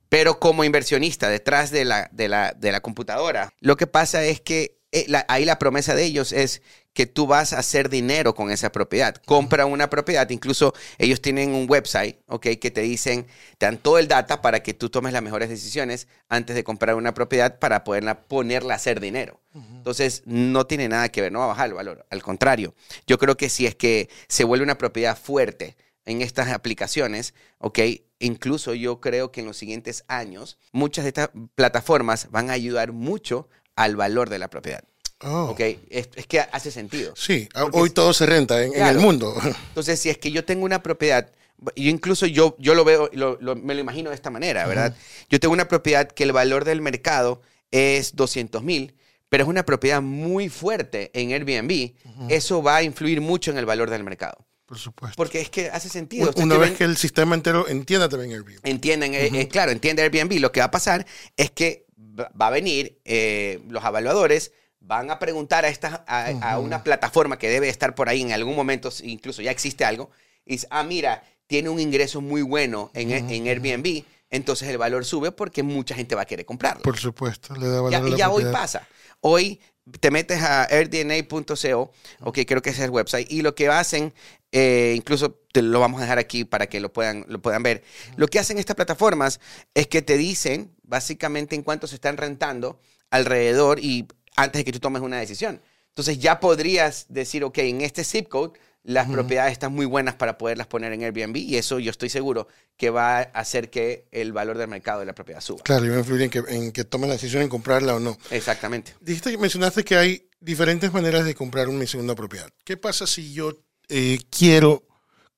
Pero 0.09 0.39
como 0.39 0.63
inversionista 0.63 1.29
detrás 1.29 1.71
de 1.71 1.85
la, 1.85 2.09
de, 2.11 2.29
la, 2.29 2.53
de 2.53 2.71
la 2.71 2.81
computadora, 2.81 3.53
lo 3.59 3.75
que 3.77 3.87
pasa 3.87 4.23
es 4.23 4.41
que 4.41 4.77
eh, 4.91 5.05
la, 5.07 5.25
ahí 5.27 5.43
la 5.45 5.59
promesa 5.59 5.95
de 5.95 6.05
ellos 6.05 6.31
es 6.31 6.61
que 6.97 7.05
tú 7.05 7.27
vas 7.27 7.53
a 7.53 7.59
hacer 7.59 7.89
dinero 7.89 8.33
con 8.33 8.49
esa 8.49 8.71
propiedad. 8.71 9.15
Compra 9.25 9.67
una 9.67 9.87
propiedad, 9.87 10.27
incluso 10.31 10.73
ellos 10.97 11.21
tienen 11.21 11.53
un 11.53 11.69
website, 11.69 12.17
¿ok? 12.25 12.47
Que 12.59 12.71
te 12.71 12.81
dicen, 12.81 13.27
te 13.59 13.67
dan 13.67 13.77
todo 13.77 13.99
el 13.99 14.07
data 14.07 14.41
para 14.41 14.63
que 14.63 14.73
tú 14.73 14.89
tomes 14.89 15.13
las 15.13 15.21
mejores 15.21 15.47
decisiones 15.49 16.07
antes 16.27 16.55
de 16.55 16.63
comprar 16.63 16.95
una 16.95 17.13
propiedad 17.13 17.59
para 17.59 17.83
poderla 17.83 18.21
ponerla 18.21 18.73
a 18.73 18.77
hacer 18.77 18.99
dinero. 18.99 19.39
Entonces, 19.53 20.23
no 20.25 20.65
tiene 20.65 20.87
nada 20.87 21.09
que 21.09 21.21
ver, 21.21 21.31
no 21.31 21.39
va 21.39 21.45
a 21.45 21.49
bajar 21.49 21.67
el 21.67 21.75
valor. 21.75 22.05
Al 22.09 22.23
contrario, 22.23 22.73
yo 23.05 23.19
creo 23.19 23.37
que 23.37 23.49
si 23.49 23.67
es 23.67 23.75
que 23.75 24.09
se 24.27 24.43
vuelve 24.43 24.63
una 24.63 24.79
propiedad 24.79 25.15
fuerte 25.15 25.77
en 26.07 26.21
estas 26.21 26.47
aplicaciones, 26.49 27.33
¿ok? 27.59 27.79
Incluso 28.19 28.73
yo 28.73 28.99
creo 28.99 29.31
que 29.31 29.41
en 29.41 29.45
los 29.45 29.57
siguientes 29.57 30.05
años, 30.07 30.57
muchas 30.71 31.03
de 31.03 31.09
estas 31.09 31.29
plataformas 31.53 32.31
van 32.31 32.49
a 32.49 32.53
ayudar 32.53 32.93
mucho 32.93 33.49
al 33.75 33.95
valor 33.95 34.29
de 34.29 34.39
la 34.39 34.49
propiedad. 34.49 34.83
Oh. 35.21 35.49
Okay. 35.51 35.79
Es, 35.89 36.09
es, 36.15 36.25
que 36.25 36.39
hace 36.39 36.71
sentido. 36.71 37.13
Sí, 37.15 37.49
Porque 37.53 37.77
hoy 37.77 37.89
todo 37.89 38.13
se 38.13 38.25
renta 38.25 38.63
en, 38.63 38.71
claro. 38.71 38.89
en, 38.89 38.95
el 38.95 39.01
mundo. 39.01 39.35
Entonces, 39.69 39.99
si 39.99 40.09
es 40.09 40.17
que 40.17 40.31
yo 40.31 40.45
tengo 40.45 40.63
una 40.63 40.81
propiedad, 40.81 41.29
yo 41.75 41.89
incluso 41.89 42.25
yo, 42.25 42.55
yo 42.57 42.73
lo 42.73 42.85
veo, 42.85 43.09
lo, 43.13 43.37
lo, 43.41 43.55
me 43.55 43.73
lo 43.73 43.81
imagino 43.81 44.09
de 44.09 44.15
esta 44.15 44.29
manera, 44.29 44.65
¿verdad? 44.65 44.93
Uh 44.95 44.99
-huh. 44.99 45.27
Yo 45.29 45.39
tengo 45.39 45.53
una 45.53 45.67
propiedad 45.67 46.07
que 46.07 46.23
el 46.23 46.31
valor 46.31 46.63
del 46.65 46.81
mercado 46.81 47.41
es 47.71 48.15
200 48.15 48.63
mil, 48.63 48.95
pero 49.27 49.43
es 49.43 49.49
una 49.49 49.65
propiedad 49.65 50.01
muy 50.01 50.47
fuerte 50.49 51.11
en 51.13 51.33
Airbnb. 51.33 51.95
Uh 52.05 52.09
-huh. 52.09 52.27
Eso 52.29 52.63
va 52.63 52.77
a 52.77 52.83
influir 52.83 53.19
mucho 53.19 53.51
en 53.51 53.57
el 53.57 53.65
valor 53.65 53.89
del 53.89 54.03
mercado. 54.03 54.46
Por 54.67 54.77
supuesto. 54.77 55.15
Porque 55.15 55.39
es 55.39 55.49
que 55.49 55.69
hace 55.69 55.87
sentido. 55.87 56.29
Una, 56.35 56.43
una 56.43 56.57
vez 56.57 56.77
que 56.77 56.83
el 56.83 56.97
sistema 56.97 57.33
entero 57.35 57.67
entienda 57.69 58.09
también 58.09 58.33
Airbnb. 58.33 58.59
Entienden, 58.63 59.11
uh 59.11 59.15
-huh. 59.15 59.39
eh, 59.39 59.47
claro, 59.47 59.71
entiende 59.71 60.03
Airbnb. 60.03 60.39
Lo 60.39 60.51
que 60.51 60.59
va 60.59 60.65
a 60.65 60.71
pasar 60.71 61.05
es 61.37 61.51
que 61.51 61.85
va 62.19 62.47
a 62.47 62.49
venir 62.49 62.99
eh, 63.05 63.61
los 63.69 63.83
evaluadores 63.83 64.51
van 64.81 65.09
a 65.09 65.19
preguntar 65.19 65.65
a, 65.65 65.69
esta, 65.69 66.03
a, 66.07 66.31
uh 66.31 66.33
-huh. 66.33 66.43
a, 66.43 66.59
una 66.59 66.83
plataforma 66.83 67.37
que 67.37 67.49
debe 67.49 67.69
estar 67.69 67.95
por 67.95 68.09
ahí 68.09 68.21
en 68.21 68.31
algún 68.33 68.55
momento, 68.55 68.89
incluso 69.03 69.41
ya 69.41 69.51
existe 69.51 69.85
algo, 69.85 70.11
y 70.45 70.53
dice, 70.53 70.67
ah, 70.69 70.83
mira, 70.83 71.23
tiene 71.45 71.69
un 71.69 71.79
ingreso 71.79 72.21
muy 72.21 72.41
bueno 72.41 72.91
en, 72.93 73.09
uh 73.09 73.11
-huh. 73.13 73.31
en 73.31 73.47
Airbnb, 73.47 74.03
entonces 74.29 74.67
el 74.69 74.77
valor 74.77 75.05
sube 75.05 75.31
porque 75.31 75.63
mucha 75.63 75.95
gente 75.95 76.15
va 76.15 76.21
a 76.21 76.25
querer 76.25 76.45
comprarlo. 76.45 76.83
Por 76.83 76.97
supuesto, 76.97 77.55
le 77.55 77.67
da 77.67 77.81
valor 77.81 77.91
ya, 77.91 77.97
a 77.97 78.01
la 78.01 78.09
Y 78.09 78.17
ya 78.17 78.29
hoy 78.29 78.43
pasa. 78.51 78.87
Hoy 79.21 79.59
te 79.99 80.11
metes 80.11 80.41
a 80.41 80.63
airdna.co, 80.63 81.91
ok, 82.21 82.39
creo 82.45 82.61
que 82.61 82.69
ese 82.69 82.79
es 82.79 82.85
el 82.85 82.91
website, 82.91 83.31
y 83.31 83.41
lo 83.41 83.55
que 83.55 83.67
hacen, 83.67 84.13
eh, 84.51 84.93
incluso 84.95 85.39
te 85.51 85.61
lo 85.61 85.79
vamos 85.79 85.99
a 85.99 86.03
dejar 86.03 86.19
aquí 86.19 86.45
para 86.45 86.67
que 86.67 86.79
lo 86.79 86.91
puedan, 86.91 87.25
lo 87.27 87.41
puedan 87.41 87.63
ver, 87.63 87.83
lo 88.15 88.27
que 88.27 88.39
hacen 88.39 88.57
estas 88.57 88.75
plataformas 88.75 89.39
es 89.73 89.87
que 89.87 90.01
te 90.01 90.17
dicen 90.17 90.75
básicamente 90.83 91.55
en 91.55 91.63
cuánto 91.63 91.87
se 91.87 91.95
están 91.95 92.17
rentando 92.17 92.79
alrededor 93.09 93.79
y 93.79 94.07
antes 94.35 94.59
de 94.59 94.65
que 94.65 94.71
tú 94.71 94.79
tomes 94.79 95.01
una 95.01 95.19
decisión. 95.19 95.61
Entonces 95.89 96.19
ya 96.19 96.39
podrías 96.39 97.07
decir, 97.09 97.43
ok, 97.43 97.57
en 97.57 97.81
este 97.81 98.03
zip 98.03 98.27
code 98.27 98.59
las 98.87 99.05
uh 99.05 99.11
-huh. 99.11 99.13
propiedades 99.15 99.51
están 99.51 99.73
muy 99.73 99.85
buenas 99.85 100.15
para 100.15 100.37
poderlas 100.37 100.65
poner 100.67 100.93
en 100.93 101.03
Airbnb 101.03 101.35
y 101.35 101.57
eso 101.57 101.77
yo 101.77 101.91
estoy 101.91 102.07
seguro 102.07 102.47
que 102.77 102.89
va 102.89 103.17
a 103.17 103.21
hacer 103.21 103.69
que 103.69 104.07
el 104.11 104.31
valor 104.31 104.57
del 104.57 104.69
mercado 104.69 105.01
de 105.01 105.05
la 105.05 105.13
propiedad 105.13 105.41
suba. 105.41 105.61
Claro, 105.61 105.85
y 105.85 105.89
va 105.89 105.95
a 105.95 105.99
influir 105.99 106.21
en 106.21 106.29
que, 106.29 106.43
en 106.47 106.71
que 106.71 106.85
tomen 106.85 107.09
la 107.09 107.15
decisión 107.15 107.43
en 107.43 107.49
comprarla 107.49 107.95
o 107.95 107.99
no. 107.99 108.17
Exactamente. 108.31 108.95
Dijiste 109.01 109.31
que 109.31 109.37
mencionaste 109.37 109.83
que 109.83 109.97
hay 109.97 110.29
diferentes 110.39 110.93
maneras 110.93 111.25
de 111.25 111.35
comprar 111.35 111.67
una 111.67 111.85
segunda 111.85 112.15
propiedad. 112.15 112.49
¿Qué 112.63 112.77
pasa 112.77 113.05
si 113.07 113.33
yo 113.33 113.59
eh, 113.89 114.19
quiero 114.29 114.87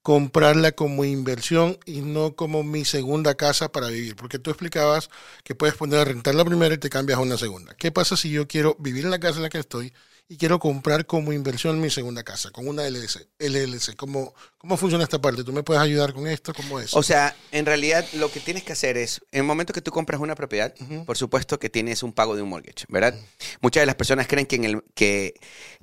comprarla 0.04 0.74
como 0.74 1.04
inversión 1.04 1.80
y 1.86 2.02
no 2.02 2.36
como 2.36 2.64
mi 2.64 2.86
segunda 2.86 3.34
casa 3.34 3.72
para 3.72 3.88
vivir? 3.88 4.16
Porque 4.16 4.38
tú 4.38 4.52
explicabas 4.52 5.10
que 5.44 5.56
puedes 5.56 5.76
poner 5.76 6.00
a 6.00 6.06
rentar 6.06 6.36
la 6.36 6.46
primera 6.46 6.76
y 6.76 6.78
te 6.78 6.92
cambias 6.92 7.18
a 7.18 7.24
una 7.24 7.38
segunda. 7.38 7.74
¿Qué 7.74 7.92
pasa 7.92 8.16
si 8.16 8.30
yo 8.30 8.48
quiero 8.48 8.76
vivir 8.78 9.06
en 9.06 9.12
la 9.12 9.20
casa 9.20 9.38
en 9.38 9.44
la 9.44 9.50
que 9.50 9.58
estoy 9.58 9.92
y 10.32 10.38
quiero 10.38 10.60
comprar 10.60 11.08
como 11.08 11.34
inversión 11.34 11.82
mi 11.82 11.90
segunda 11.90 12.22
casa, 12.22 12.52
con 12.52 12.68
una 12.68 12.88
LLC. 12.88 13.28
LLC. 13.40 13.96
¿Cómo, 13.96 14.36
¿Cómo 14.60 14.78
funciona 14.78 15.04
esta 15.04 15.20
parte? 15.20 15.44
¿Tú 15.44 15.52
me 15.52 15.64
puedes 15.64 15.82
ayudar 15.82 16.14
con 16.14 16.28
esto? 16.28 16.54
¿Cómo 16.54 16.80
es? 16.80 16.96
O 16.96 17.02
sea, 17.02 17.36
en 17.52 17.66
realidad 17.66 18.06
lo 18.14 18.32
que 18.32 18.40
tienes 18.40 18.64
que 18.64 18.74
hacer 18.74 18.96
es, 18.96 19.22
en 19.32 19.40
el 19.40 19.46
momento 19.46 19.74
que 19.74 19.82
tú 19.82 19.90
compras 19.90 20.22
una 20.22 20.36
propiedad, 20.36 20.72
uh 20.80 20.84
-huh. 20.84 21.06
por 21.06 21.18
supuesto 21.18 21.60
que 21.60 21.72
tienes 21.72 22.04
un 22.04 22.14
pago 22.14 22.36
de 22.36 22.44
un 22.44 22.50
mortgage, 22.50 22.86
¿verdad? 22.90 23.16
Uh 23.16 23.18
-huh. 23.18 23.58
Muchas 23.62 23.82
de 23.82 23.86
las 23.88 23.96
personas 23.96 24.28
creen 24.28 24.46
que, 24.46 24.58
en 24.58 24.66
el, 24.66 24.84
que 24.94 25.34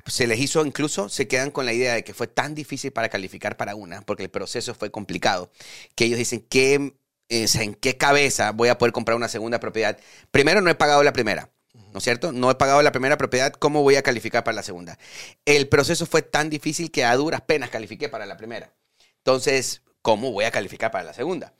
se 0.06 0.28
les 0.28 0.38
hizo 0.38 0.64
incluso, 0.64 1.08
se 1.08 1.26
quedan 1.26 1.50
con 1.50 1.66
la 1.66 1.72
idea 1.72 1.94
de 1.94 2.04
que 2.04 2.14
fue 2.14 2.28
tan 2.28 2.54
difícil 2.54 2.92
para 2.92 3.08
calificar 3.08 3.56
para 3.56 3.74
una, 3.74 4.02
porque 4.02 4.22
el 4.22 4.30
proceso 4.30 4.76
fue 4.76 4.92
complicado, 4.92 5.50
que 5.96 6.04
ellos 6.04 6.18
dicen, 6.18 6.46
¿qué, 6.48 6.94
eh, 7.28 7.46
¿en 7.54 7.74
qué 7.74 7.96
cabeza 7.96 8.52
voy 8.52 8.68
a 8.68 8.78
poder 8.78 8.92
comprar 8.92 9.16
una 9.16 9.28
segunda 9.28 9.58
propiedad? 9.58 9.98
Primero, 10.30 10.60
no 10.60 10.70
he 10.70 10.76
pagado 10.76 11.02
la 11.02 11.12
primera. 11.12 11.50
¿No 11.96 11.98
es 12.00 12.04
cierto? 12.04 12.30
No 12.30 12.50
he 12.50 12.54
pagado 12.56 12.82
la 12.82 12.92
primera 12.92 13.16
propiedad, 13.16 13.54
¿cómo 13.54 13.82
voy 13.82 13.96
a 13.96 14.02
calificar 14.02 14.44
para 14.44 14.56
la 14.56 14.62
segunda? 14.62 14.98
El 15.46 15.66
proceso 15.66 16.04
fue 16.04 16.20
tan 16.20 16.50
difícil 16.50 16.90
que 16.90 17.06
a 17.06 17.16
duras 17.16 17.40
penas 17.40 17.70
califiqué 17.70 18.10
para 18.10 18.26
la 18.26 18.36
primera. 18.36 18.70
Entonces, 19.16 19.80
¿cómo 20.02 20.30
voy 20.30 20.44
a 20.44 20.50
calificar 20.50 20.90
para 20.90 21.04
la 21.04 21.14
segunda? 21.14 21.54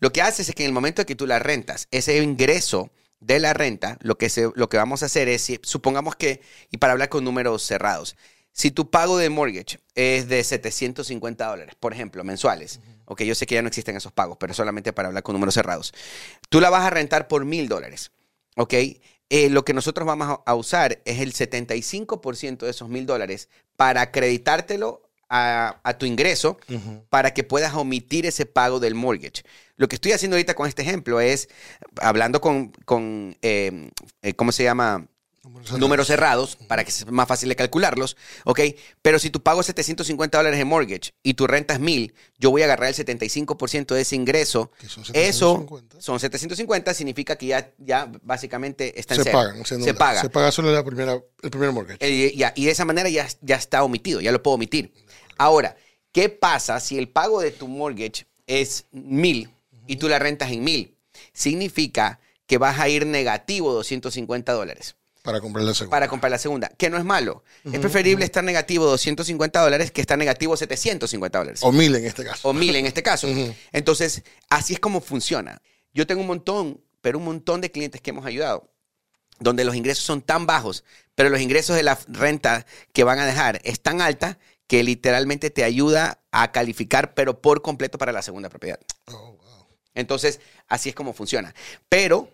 Lo 0.00 0.10
que 0.10 0.22
haces 0.22 0.48
es 0.48 0.54
que 0.54 0.62
en 0.62 0.68
el 0.68 0.72
momento 0.72 1.04
que 1.04 1.14
tú 1.14 1.26
la 1.26 1.40
rentas, 1.40 1.88
ese 1.90 2.16
ingreso 2.22 2.90
de 3.20 3.38
la 3.38 3.52
renta, 3.52 3.98
lo 4.00 4.16
que, 4.16 4.30
se, 4.30 4.50
lo 4.54 4.70
que 4.70 4.78
vamos 4.78 5.02
a 5.02 5.06
hacer 5.06 5.28
es, 5.28 5.52
supongamos 5.62 6.16
que, 6.16 6.40
y 6.70 6.78
para 6.78 6.94
hablar 6.94 7.10
con 7.10 7.22
números 7.22 7.62
cerrados, 7.62 8.16
si 8.50 8.70
tu 8.70 8.88
pago 8.88 9.18
de 9.18 9.28
mortgage 9.28 9.78
es 9.94 10.26
de 10.26 10.42
750 10.42 11.46
dólares, 11.46 11.74
por 11.78 11.92
ejemplo, 11.92 12.24
mensuales, 12.24 12.78
uh 12.78 12.80
-huh. 12.80 13.02
ok, 13.12 13.22
yo 13.24 13.34
sé 13.34 13.44
que 13.44 13.56
ya 13.56 13.62
no 13.62 13.68
existen 13.68 13.94
esos 13.94 14.12
pagos, 14.12 14.38
pero 14.40 14.54
solamente 14.54 14.94
para 14.94 15.08
hablar 15.08 15.22
con 15.22 15.34
números 15.34 15.52
cerrados, 15.52 15.92
tú 16.48 16.62
la 16.62 16.70
vas 16.70 16.86
a 16.86 16.88
rentar 16.88 17.28
por 17.28 17.44
mil 17.44 17.68
dólares, 17.68 18.10
ok, 18.56 18.72
eh, 19.34 19.48
lo 19.48 19.64
que 19.64 19.72
nosotros 19.72 20.06
vamos 20.06 20.40
a 20.44 20.54
usar 20.54 21.00
es 21.06 21.20
el 21.20 21.32
75% 21.32 22.58
de 22.58 22.70
esos 22.70 22.90
mil 22.90 23.06
dólares 23.06 23.48
para 23.76 24.02
acreditártelo 24.02 25.08
a, 25.30 25.80
a 25.84 25.96
tu 25.96 26.04
ingreso 26.04 26.58
para 27.08 27.32
que 27.32 27.42
puedas 27.42 27.72
omitir 27.74 28.26
ese 28.26 28.44
pago 28.44 28.78
del 28.78 28.94
mortgage. 28.94 29.42
Lo 29.76 29.88
que 29.88 29.94
estoy 29.94 30.12
haciendo 30.12 30.36
ahorita 30.36 30.52
con 30.52 30.68
este 30.68 30.82
ejemplo 30.82 31.18
es, 31.18 31.48
hablando 32.02 32.42
con, 32.42 32.72
con 32.84 33.34
eh, 33.40 33.88
eh, 34.20 34.34
¿cómo 34.34 34.52
se 34.52 34.64
llama? 34.64 35.06
Números 35.78 36.06
cerrados 36.06 36.56
para 36.68 36.84
que 36.84 36.92
sea 36.92 37.10
más 37.10 37.26
fácil 37.26 37.48
de 37.48 37.56
calcularlos, 37.56 38.16
¿ok? 38.44 38.60
Pero 39.02 39.18
si 39.18 39.30
tu 39.30 39.42
pago 39.42 39.60
es 39.60 39.66
750 39.66 40.38
dólares 40.38 40.60
en 40.60 40.68
mortgage 40.68 41.12
y 41.22 41.34
tu 41.34 41.46
renta 41.46 41.74
es 41.74 41.80
1000, 41.80 42.14
yo 42.38 42.50
voy 42.50 42.62
a 42.62 42.66
agarrar 42.66 42.88
el 42.88 42.94
75% 42.94 43.94
de 43.94 44.00
ese 44.00 44.14
ingreso. 44.14 44.70
Que 44.78 44.88
son 44.88 45.02
Eso 45.12 45.54
750. 45.56 46.00
son 46.00 46.20
750, 46.20 46.94
significa 46.94 47.36
que 47.36 47.46
ya, 47.46 47.72
ya 47.78 48.10
básicamente 48.22 48.98
está 49.00 49.14
en 49.14 49.18
Se 49.18 49.24
cero. 49.24 49.38
pagan, 49.38 49.64
se, 49.66 49.80
se 49.82 49.94
paga. 49.94 50.20
Se 50.20 50.30
paga 50.30 50.52
solo 50.52 50.72
la 50.72 50.84
primera, 50.84 51.20
el 51.42 51.50
primer 51.50 51.72
mortgage. 51.72 51.98
Eh, 52.00 52.34
ya, 52.36 52.52
y 52.54 52.66
de 52.66 52.70
esa 52.70 52.84
manera 52.84 53.08
ya, 53.08 53.26
ya 53.40 53.56
está 53.56 53.82
omitido, 53.82 54.20
ya 54.20 54.30
lo 54.30 54.42
puedo 54.42 54.54
omitir. 54.54 54.92
Ahora, 55.38 55.76
¿qué 56.12 56.28
pasa 56.28 56.78
si 56.78 56.98
el 56.98 57.08
pago 57.08 57.40
de 57.40 57.50
tu 57.50 57.66
mortgage 57.66 58.26
es 58.46 58.84
1000 58.92 59.50
y 59.88 59.96
tú 59.96 60.08
la 60.08 60.20
rentas 60.20 60.52
en 60.52 60.62
1000? 60.62 60.96
Significa 61.32 62.20
que 62.46 62.58
vas 62.58 62.78
a 62.78 62.88
ir 62.88 63.06
negativo 63.06 63.72
250 63.72 64.52
dólares 64.52 64.94
para 65.22 65.40
comprar 65.40 65.64
la 65.64 65.72
segunda. 65.72 65.90
para 65.90 66.08
comprar 66.08 66.30
la 66.30 66.38
segunda, 66.38 66.68
que 66.76 66.90
no 66.90 66.98
es 66.98 67.04
malo. 67.04 67.44
es 67.64 67.78
preferible 67.78 68.24
estar 68.24 68.42
negativo 68.42 68.86
250 68.86 69.60
dólares 69.60 69.92
que 69.92 70.00
estar 70.00 70.18
negativo 70.18 70.56
750 70.56 71.38
dólares. 71.38 71.60
O 71.62 71.72
mil 71.72 71.94
en 71.94 72.04
este 72.04 72.24
caso. 72.24 72.48
O 72.48 72.52
1000 72.52 72.76
en 72.76 72.86
este 72.86 73.02
caso. 73.02 73.28
Entonces, 73.70 74.22
así 74.50 74.74
es 74.74 74.80
como 74.80 75.00
funciona. 75.00 75.62
Yo 75.94 76.06
tengo 76.06 76.20
un 76.20 76.26
montón, 76.26 76.80
pero 77.00 77.18
un 77.18 77.24
montón 77.24 77.60
de 77.60 77.70
clientes 77.70 78.00
que 78.00 78.10
hemos 78.10 78.26
ayudado, 78.26 78.68
donde 79.38 79.64
los 79.64 79.76
ingresos 79.76 80.04
son 80.04 80.22
tan 80.22 80.46
bajos, 80.46 80.84
pero 81.14 81.28
los 81.28 81.40
ingresos 81.40 81.76
de 81.76 81.82
la 81.82 81.98
renta 82.08 82.66
que 82.92 83.04
van 83.04 83.18
a 83.18 83.26
dejar 83.26 83.60
es 83.64 83.80
tan 83.80 84.00
alta 84.00 84.38
que 84.66 84.82
literalmente 84.82 85.50
te 85.50 85.64
ayuda 85.64 86.20
a 86.30 86.50
calificar, 86.50 87.14
pero 87.14 87.40
por 87.40 87.62
completo 87.62 87.98
para 87.98 88.10
la 88.10 88.22
segunda 88.22 88.48
propiedad. 88.48 88.80
Oh, 89.06 89.32
wow. 89.32 89.66
Entonces, 89.94 90.40
así 90.66 90.88
es 90.88 90.94
como 90.94 91.12
funciona. 91.12 91.54
Pero 91.88 92.30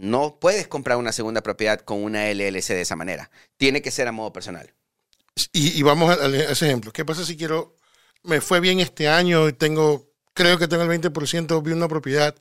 no 0.00 0.38
puedes 0.40 0.68
comprar 0.68 0.96
una 0.98 1.12
segunda 1.12 1.42
propiedad 1.42 1.80
con 1.80 2.02
una 2.02 2.30
LLC 2.32 2.68
de 2.68 2.82
esa 2.82 2.96
manera. 2.96 3.30
Tiene 3.56 3.82
que 3.82 3.90
ser 3.90 4.06
a 4.08 4.12
modo 4.12 4.32
personal. 4.32 4.72
Y, 5.52 5.78
y 5.78 5.82
vamos 5.82 6.10
a, 6.10 6.24
a 6.24 6.28
ese 6.52 6.66
ejemplo. 6.66 6.92
¿Qué 6.92 7.04
pasa 7.04 7.24
si 7.24 7.36
quiero, 7.36 7.76
me 8.22 8.40
fue 8.40 8.60
bien 8.60 8.80
este 8.80 9.08
año 9.08 9.48
y 9.48 9.52
tengo, 9.52 10.10
creo 10.34 10.58
que 10.58 10.68
tengo 10.68 10.82
el 10.84 11.00
20%, 11.00 11.62
vi 11.62 11.72
una 11.72 11.88
propiedad 11.88 12.34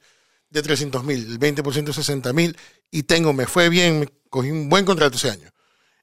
de 0.49 0.61
300 0.61 1.03
mil, 1.03 1.25
el 1.27 1.39
20% 1.39 1.93
60 1.93 2.33
mil 2.33 2.57
y 2.89 3.03
tengo, 3.03 3.33
me 3.33 3.47
fue 3.47 3.69
bien, 3.69 3.99
me 3.99 4.07
cogí 4.29 4.49
un 4.51 4.69
buen 4.69 4.85
contrato 4.85 5.17
ese 5.17 5.29
año 5.29 5.49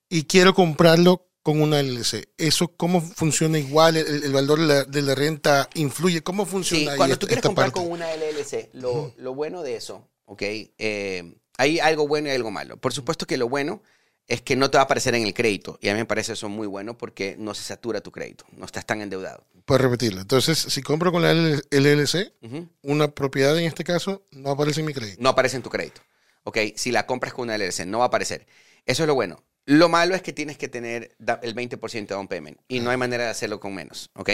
y 0.09 0.25
quiero 0.25 0.55
comprarlo 0.55 1.29
con 1.43 1.61
una 1.61 1.81
LLC. 1.81 2.29
¿Eso 2.39 2.69
cómo 2.77 3.01
funciona 3.01 3.59
igual? 3.59 3.97
¿El, 3.97 4.25
el 4.25 4.33
valor 4.33 4.59
de 4.61 4.67
la, 4.67 4.85
de 4.85 5.03
la 5.03 5.15
renta 5.15 5.69
influye? 5.75 6.23
¿Cómo 6.23 6.45
Sí, 6.45 6.51
funciona 6.51 6.93
ahí 6.93 6.97
cuando 6.99 7.15
esta- 7.15 7.21
tú 7.21 7.27
quieres 7.27 7.39
esta 7.39 7.49
comprar 7.49 7.73
parte? 7.73 7.81
con 7.81 7.91
una 7.93 8.13
LLC, 8.13 8.71
lo, 8.75 9.13
lo 9.17 9.35
bueno 9.35 9.63
de 9.63 9.77
eso, 9.77 10.09
¿ok? 10.27 10.43
Eh, 10.43 11.35
hay 11.59 11.81
algo 11.81 12.07
bueno 12.07 12.29
y 12.29 12.33
algo 12.33 12.51
malo. 12.51 12.77
Por 12.77 12.93
supuesto 12.93 13.27
que 13.27 13.37
lo 13.37 13.49
bueno 13.49 13.83
es 14.27 14.41
que 14.41 14.57
no 14.57 14.71
te 14.71 14.79
va 14.79 14.83
a 14.83 14.85
aparecer 14.85 15.15
en 15.15 15.27
el 15.27 15.35
crédito. 15.35 15.79
Y 15.83 15.89
a 15.89 15.93
mí 15.93 15.99
me 15.99 16.07
parece 16.07 16.33
eso 16.33 16.49
muy 16.49 16.67
bueno 16.67 16.97
porque 16.97 17.37
no 17.39 17.55
se 17.55 17.63
satura 17.63 18.01
tu 18.01 18.11
crédito. 18.11 18.45
No 18.53 18.65
estás 18.65 18.87
tan 18.87 19.01
endeudado. 19.01 19.45
Puedes 19.65 19.83
repetirlo. 19.83 20.21
Entonces, 20.21 20.59
si 20.59 20.83
compro 20.83 21.13
con 21.13 21.23
la 21.23 21.33
LLC, 21.33 22.33
una 22.83 23.09
propiedad 23.09 23.59
en 23.59 23.65
este 23.65 23.85
caso 23.85 24.27
no 24.31 24.51
aparece 24.51 24.81
en 24.81 24.87
mi 24.87 24.95
crédito. 24.95 25.23
No 25.23 25.29
aparece 25.31 25.57
en 25.57 25.63
tu 25.63 25.71
crédito. 25.71 26.01
¿Ok? 26.45 26.59
Si 26.77 26.91
la 26.91 27.07
compras 27.07 27.33
con 27.33 27.45
una 27.45 27.57
LLC, 27.57 27.87
no 27.87 27.99
va 27.99 28.05
a 28.05 28.09
aparecer. 28.09 28.47
Eso 28.87 29.03
es 29.03 29.07
lo 29.07 29.15
bueno. 29.15 29.43
Lo 29.67 29.89
malo 29.89 30.15
es 30.15 30.21
que 30.23 30.33
tienes 30.35 30.59
que 30.59 30.69
tener 30.69 31.17
el 31.43 31.55
20% 31.55 32.09
de 32.09 32.15
down 32.15 32.29
payment 32.29 32.59
y 32.69 32.81
no 32.81 32.91
hay 32.91 32.97
manera 32.99 33.25
de 33.25 33.31
hacerlo 33.31 33.61
con 33.61 33.75
menos, 33.75 34.11
¿ok? 34.15 34.31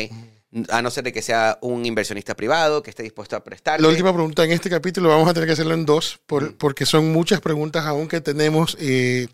A 0.71 0.83
no 0.83 0.91
ser 0.91 1.05
de 1.05 1.13
que 1.13 1.23
sea 1.23 1.57
un 1.61 1.87
inversionista 1.87 2.35
privado 2.35 2.83
que 2.83 2.91
esté 2.91 3.05
dispuesto 3.05 3.37
a 3.37 3.45
prestar. 3.45 3.81
La 3.81 3.87
última 3.89 4.13
pregunta 4.13 4.45
en 4.45 4.51
este 4.51 4.69
capítulo 4.69 5.09
vamos 5.09 5.29
a 5.29 5.33
tener 5.35 5.47
que 5.47 5.53
hacerlo 5.53 5.75
en 5.75 5.87
dos, 5.87 6.19
por- 6.27 6.57
porque 6.57 6.85
son 6.85 7.13
muchas 7.13 7.41
preguntas 7.41 7.85
aún 7.87 8.09
que 8.09 8.21
tenemos. 8.21 8.77
eh, 8.81 9.29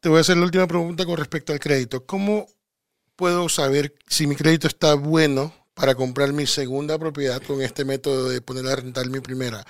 te 0.00 0.08
voy 0.08 0.18
a 0.18 0.20
hacer 0.20 0.36
la 0.36 0.44
última 0.44 0.66
pregunta 0.66 1.04
con 1.04 1.16
respecto 1.16 1.52
al 1.52 1.58
crédito. 1.60 2.06
¿Cómo 2.06 2.46
puedo 3.16 3.48
saber 3.48 3.94
si 4.06 4.26
mi 4.26 4.36
crédito 4.36 4.66
está 4.68 4.94
bueno 4.94 5.52
para 5.74 5.94
comprar 5.94 6.32
mi 6.32 6.46
segunda 6.46 6.98
propiedad 6.98 7.42
con 7.42 7.60
este 7.62 7.84
método 7.84 8.28
de 8.28 8.40
poner 8.40 8.66
a 8.68 8.76
rentar 8.76 9.08
mi 9.10 9.20
primera? 9.20 9.64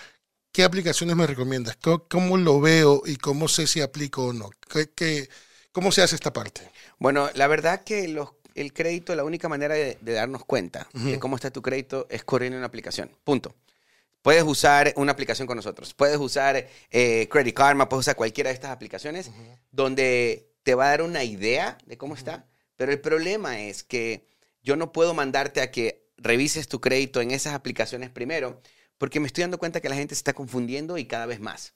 ¿Qué 0.53 0.65
aplicaciones 0.65 1.15
me 1.17 1.27
recomiendas? 1.27 1.77
¿Cómo, 1.77 2.05
cómo 2.09 2.37
lo 2.37 2.61
veo 2.61 3.03
y 3.07 3.17
cómo 3.17 3.49
sé 3.49 3.67
si 3.67 3.81
aplico 3.81 4.27
o 4.27 4.33
no? 4.33 4.51
¿Qué, 4.73 4.91
qué- 4.95 5.29
cómo 5.73 5.93
se 5.93 6.03
hace 6.03 6.15
esta 6.17 6.33
parte? 6.33 6.63
Bueno, 6.99 7.31
la 7.35 7.47
verdad 7.47 7.85
que 7.85 8.09
los, 8.09 8.31
el 8.55 8.73
crédito, 8.73 9.15
la 9.15 9.25
única 9.25 9.49
manera 9.49 9.75
de, 9.75 9.99
de 10.01 10.13
darnos 10.13 10.45
cuenta 10.45 10.89
de 10.93 11.19
cómo 11.21 11.37
está 11.37 11.51
tu 11.51 11.63
crédito 11.63 12.07
es 12.11 12.25
corriendo 12.25 12.59
una 12.59 12.67
aplicación. 12.67 13.11
Punto. 13.25 13.55
Puedes 14.23 14.43
usar 14.43 14.93
una 14.97 15.13
aplicación 15.13 15.47
con 15.47 15.57
nosotros. 15.57 15.95
Puedes 15.95 16.19
usar 16.19 16.69
eh, 16.91 17.29
Credit 17.31 17.55
Karma, 17.55 17.89
puedes 17.89 18.05
usar 18.05 18.17
cualquiera 18.17 18.49
de 18.51 18.55
estas 18.55 18.73
aplicaciones 18.73 19.31
donde 19.71 20.51
te 20.65 20.75
va 20.75 20.87
a 20.87 20.91
dar 20.91 21.03
una 21.03 21.23
idea 21.23 21.79
de 21.87 21.97
cómo 21.97 22.15
está. 22.15 22.47
Pero 22.77 22.91
el 22.91 23.01
problema 23.01 23.61
es 23.61 23.85
que 23.85 24.27
yo 24.63 24.75
no 24.77 24.93
puedo 24.93 25.15
mandarte 25.15 25.61
a 25.61 25.71
que 25.71 26.09
revises 26.17 26.67
tu 26.69 26.81
crédito 26.81 27.21
en 27.21 27.31
esas 27.31 27.55
aplicaciones 27.55 28.11
primero 28.11 28.61
porque 28.99 29.21
me 29.21 29.27
estoy 29.27 29.43
dando 29.43 29.59
cuenta 29.59 29.81
que 29.81 29.89
la 29.89 29.95
gente 29.95 30.15
se 30.15 30.21
está 30.21 30.35
confundiendo 30.35 30.99
y 30.99 31.07
cada 31.07 31.27
vez 31.27 31.41
más. 31.41 31.75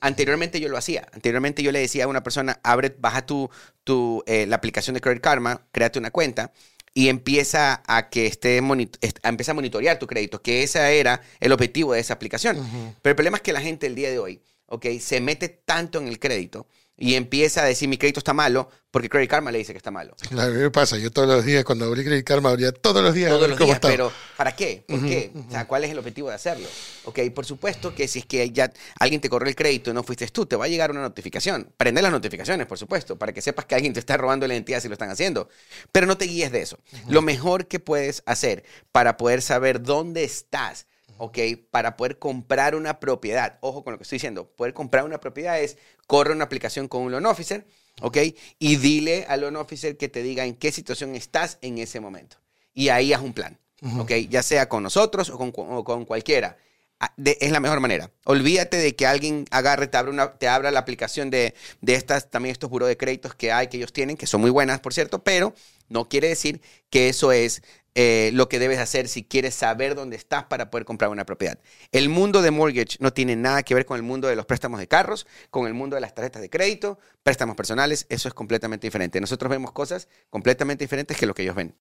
Anteriormente 0.00 0.58
yo 0.58 0.68
lo 0.68 0.76
hacía. 0.76 1.06
Anteriormente 1.12 1.62
yo 1.62 1.70
le 1.70 1.78
decía 1.78 2.04
a 2.04 2.08
una 2.08 2.24
persona, 2.24 2.58
abre, 2.64 2.94
baja 2.98 3.24
tu, 3.24 3.48
tu, 3.84 4.24
eh, 4.26 4.46
la 4.46 4.56
aplicación 4.56 4.94
de 4.94 5.00
Credit 5.00 5.22
Karma, 5.22 5.66
créate 5.70 5.98
una 5.98 6.10
cuenta 6.10 6.52
y 6.94 7.08
empieza 7.08 7.82
a 7.86 8.10
que 8.10 8.26
esté 8.26 8.58
a 8.58 9.28
empieza 9.28 9.52
a 9.52 9.54
monitorear 9.54 9.98
tu 9.98 10.06
crédito, 10.06 10.42
que 10.42 10.62
ese 10.62 10.98
era 10.98 11.22
el 11.40 11.52
objetivo 11.52 11.92
de 11.94 12.00
esa 12.00 12.14
aplicación. 12.14 12.56
Pero 13.00 13.12
el 13.12 13.16
problema 13.16 13.36
es 13.38 13.42
que 13.42 13.52
la 13.52 13.60
gente 13.60 13.86
el 13.86 13.94
día 13.94 14.10
de 14.10 14.18
hoy, 14.18 14.42
¿ok? 14.66 14.86
Se 15.00 15.20
mete 15.20 15.48
tanto 15.48 15.98
en 16.00 16.08
el 16.08 16.18
crédito 16.18 16.66
y 16.96 17.14
empieza 17.14 17.62
a 17.62 17.64
decir 17.64 17.88
mi 17.88 17.98
crédito 17.98 18.20
está 18.20 18.32
malo 18.32 18.68
porque 18.90 19.08
Credit 19.08 19.30
Karma 19.30 19.50
le 19.50 19.58
dice 19.58 19.72
que 19.72 19.78
está 19.78 19.90
malo. 19.90 20.14
A 20.38 20.46
mí 20.46 20.58
me 20.58 20.70
pasa, 20.70 20.98
yo 20.98 21.10
todos 21.10 21.26
los 21.26 21.44
días, 21.44 21.64
cuando 21.64 21.86
abrí 21.86 22.04
Credit 22.04 22.26
Karma, 22.26 22.50
abría 22.50 22.72
todos 22.72 23.02
los 23.02 23.14
días. 23.14 23.30
todos 23.30 23.48
los 23.48 23.56
cómo 23.56 23.68
días, 23.68 23.80
pero 23.80 24.12
¿para 24.36 24.54
qué? 24.54 24.84
¿Por 24.86 25.00
qué? 25.00 25.32
O 25.34 25.50
sea, 25.50 25.66
¿cuál 25.66 25.84
es 25.84 25.90
el 25.90 25.98
objetivo 25.98 26.28
de 26.28 26.34
hacerlo? 26.34 26.68
Ok, 27.04 27.20
por 27.34 27.46
supuesto 27.46 27.94
que 27.94 28.06
si 28.06 28.18
es 28.18 28.26
que 28.26 28.50
ya 28.50 28.70
alguien 29.00 29.20
te 29.22 29.30
corrió 29.30 29.48
el 29.48 29.56
crédito 29.56 29.90
y 29.90 29.94
no 29.94 30.02
fuiste 30.02 30.26
tú, 30.28 30.44
te 30.44 30.56
va 30.56 30.66
a 30.66 30.68
llegar 30.68 30.90
una 30.90 31.00
notificación. 31.00 31.72
Prende 31.78 32.02
las 32.02 32.12
notificaciones, 32.12 32.66
por 32.66 32.78
supuesto, 32.78 33.18
para 33.18 33.32
que 33.32 33.40
sepas 33.40 33.64
que 33.64 33.74
alguien 33.74 33.94
te 33.94 34.00
está 34.00 34.18
robando 34.18 34.46
la 34.46 34.54
identidad 34.54 34.80
si 34.80 34.88
lo 34.88 34.94
están 34.94 35.10
haciendo. 35.10 35.48
Pero 35.90 36.06
no 36.06 36.18
te 36.18 36.26
guíes 36.26 36.52
de 36.52 36.60
eso. 36.60 36.78
Lo 37.08 37.22
mejor 37.22 37.66
que 37.66 37.80
puedes 37.80 38.22
hacer 38.26 38.62
para 38.92 39.16
poder 39.16 39.40
saber 39.40 39.82
dónde 39.82 40.24
estás, 40.24 40.86
ok, 41.24 41.38
para 41.70 41.96
poder 41.96 42.18
comprar 42.18 42.74
una 42.74 42.98
propiedad, 42.98 43.58
ojo 43.60 43.84
con 43.84 43.92
lo 43.92 43.98
que 43.98 44.02
estoy 44.02 44.16
diciendo, 44.16 44.50
poder 44.56 44.74
comprar 44.74 45.04
una 45.04 45.20
propiedad 45.20 45.60
es 45.60 45.78
corre 46.08 46.32
una 46.32 46.44
aplicación 46.44 46.88
con 46.88 47.02
un 47.02 47.12
loan 47.12 47.26
officer, 47.26 47.64
ok, 48.00 48.18
y 48.58 48.76
dile 48.76 49.24
al 49.28 49.42
loan 49.42 49.54
officer 49.54 49.96
que 49.96 50.08
te 50.08 50.20
diga 50.22 50.44
en 50.44 50.56
qué 50.56 50.72
situación 50.72 51.14
estás 51.14 51.58
en 51.62 51.78
ese 51.78 52.00
momento 52.00 52.38
y 52.74 52.88
ahí 52.88 53.12
haz 53.12 53.22
un 53.22 53.34
plan, 53.34 53.56
¿ok? 54.00 54.10
Ya 54.28 54.42
sea 54.42 54.68
con 54.68 54.82
nosotros 54.82 55.30
o 55.30 55.38
con, 55.38 55.52
o 55.54 55.84
con 55.84 56.04
cualquiera. 56.04 56.56
Ah, 56.98 57.12
de- 57.16 57.36
es 57.40 57.50
la 57.50 57.58
mejor 57.60 57.80
manera. 57.80 58.10
Olvídate 58.24 58.76
de 58.76 58.94
que 58.94 59.06
alguien 59.06 59.44
agarre, 59.50 59.88
te 59.88 59.96
abra, 59.96 60.10
una, 60.12 60.34
te 60.38 60.46
abra 60.46 60.70
la 60.70 60.78
aplicación 60.80 61.30
de, 61.30 61.54
de 61.80 61.94
estas, 61.94 62.30
también 62.30 62.52
estos 62.52 62.70
buros 62.70 62.88
de 62.88 62.96
créditos 62.96 63.34
que 63.34 63.50
hay, 63.50 63.66
que 63.68 63.76
ellos 63.76 63.92
tienen, 63.92 64.16
que 64.16 64.26
son 64.28 64.40
muy 64.40 64.50
buenas, 64.50 64.78
por 64.80 64.94
cierto, 64.94 65.22
pero 65.24 65.52
no 65.88 66.08
quiere 66.08 66.28
decir 66.28 66.60
que 66.90 67.08
eso 67.08 67.32
es 67.32 67.62
eh, 67.94 68.30
lo 68.32 68.48
que 68.48 68.58
debes 68.58 68.78
hacer 68.78 69.08
si 69.08 69.22
quieres 69.22 69.54
saber 69.54 69.94
dónde 69.94 70.16
estás 70.16 70.44
para 70.44 70.70
poder 70.70 70.84
comprar 70.84 71.10
una 71.10 71.24
propiedad. 71.24 71.58
El 71.92 72.08
mundo 72.08 72.42
de 72.42 72.50
mortgage 72.50 72.96
no 73.00 73.12
tiene 73.12 73.36
nada 73.36 73.62
que 73.62 73.74
ver 73.74 73.86
con 73.86 73.96
el 73.96 74.02
mundo 74.02 74.28
de 74.28 74.36
los 74.36 74.46
préstamos 74.46 74.80
de 74.80 74.88
carros, 74.88 75.26
con 75.50 75.66
el 75.66 75.74
mundo 75.74 75.94
de 75.94 76.00
las 76.00 76.14
tarjetas 76.14 76.42
de 76.42 76.50
crédito, 76.50 76.98
préstamos 77.22 77.56
personales, 77.56 78.06
eso 78.08 78.28
es 78.28 78.34
completamente 78.34 78.86
diferente. 78.86 79.20
Nosotros 79.20 79.50
vemos 79.50 79.72
cosas 79.72 80.08
completamente 80.30 80.84
diferentes 80.84 81.16
que 81.16 81.26
lo 81.26 81.34
que 81.34 81.42
ellos 81.42 81.54
ven. 81.54 81.74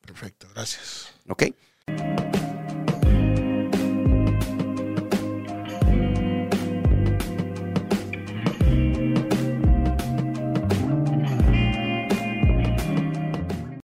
Perfecto, 0.00 0.48
gracias. 0.52 1.12
¿Ok? 1.28 1.44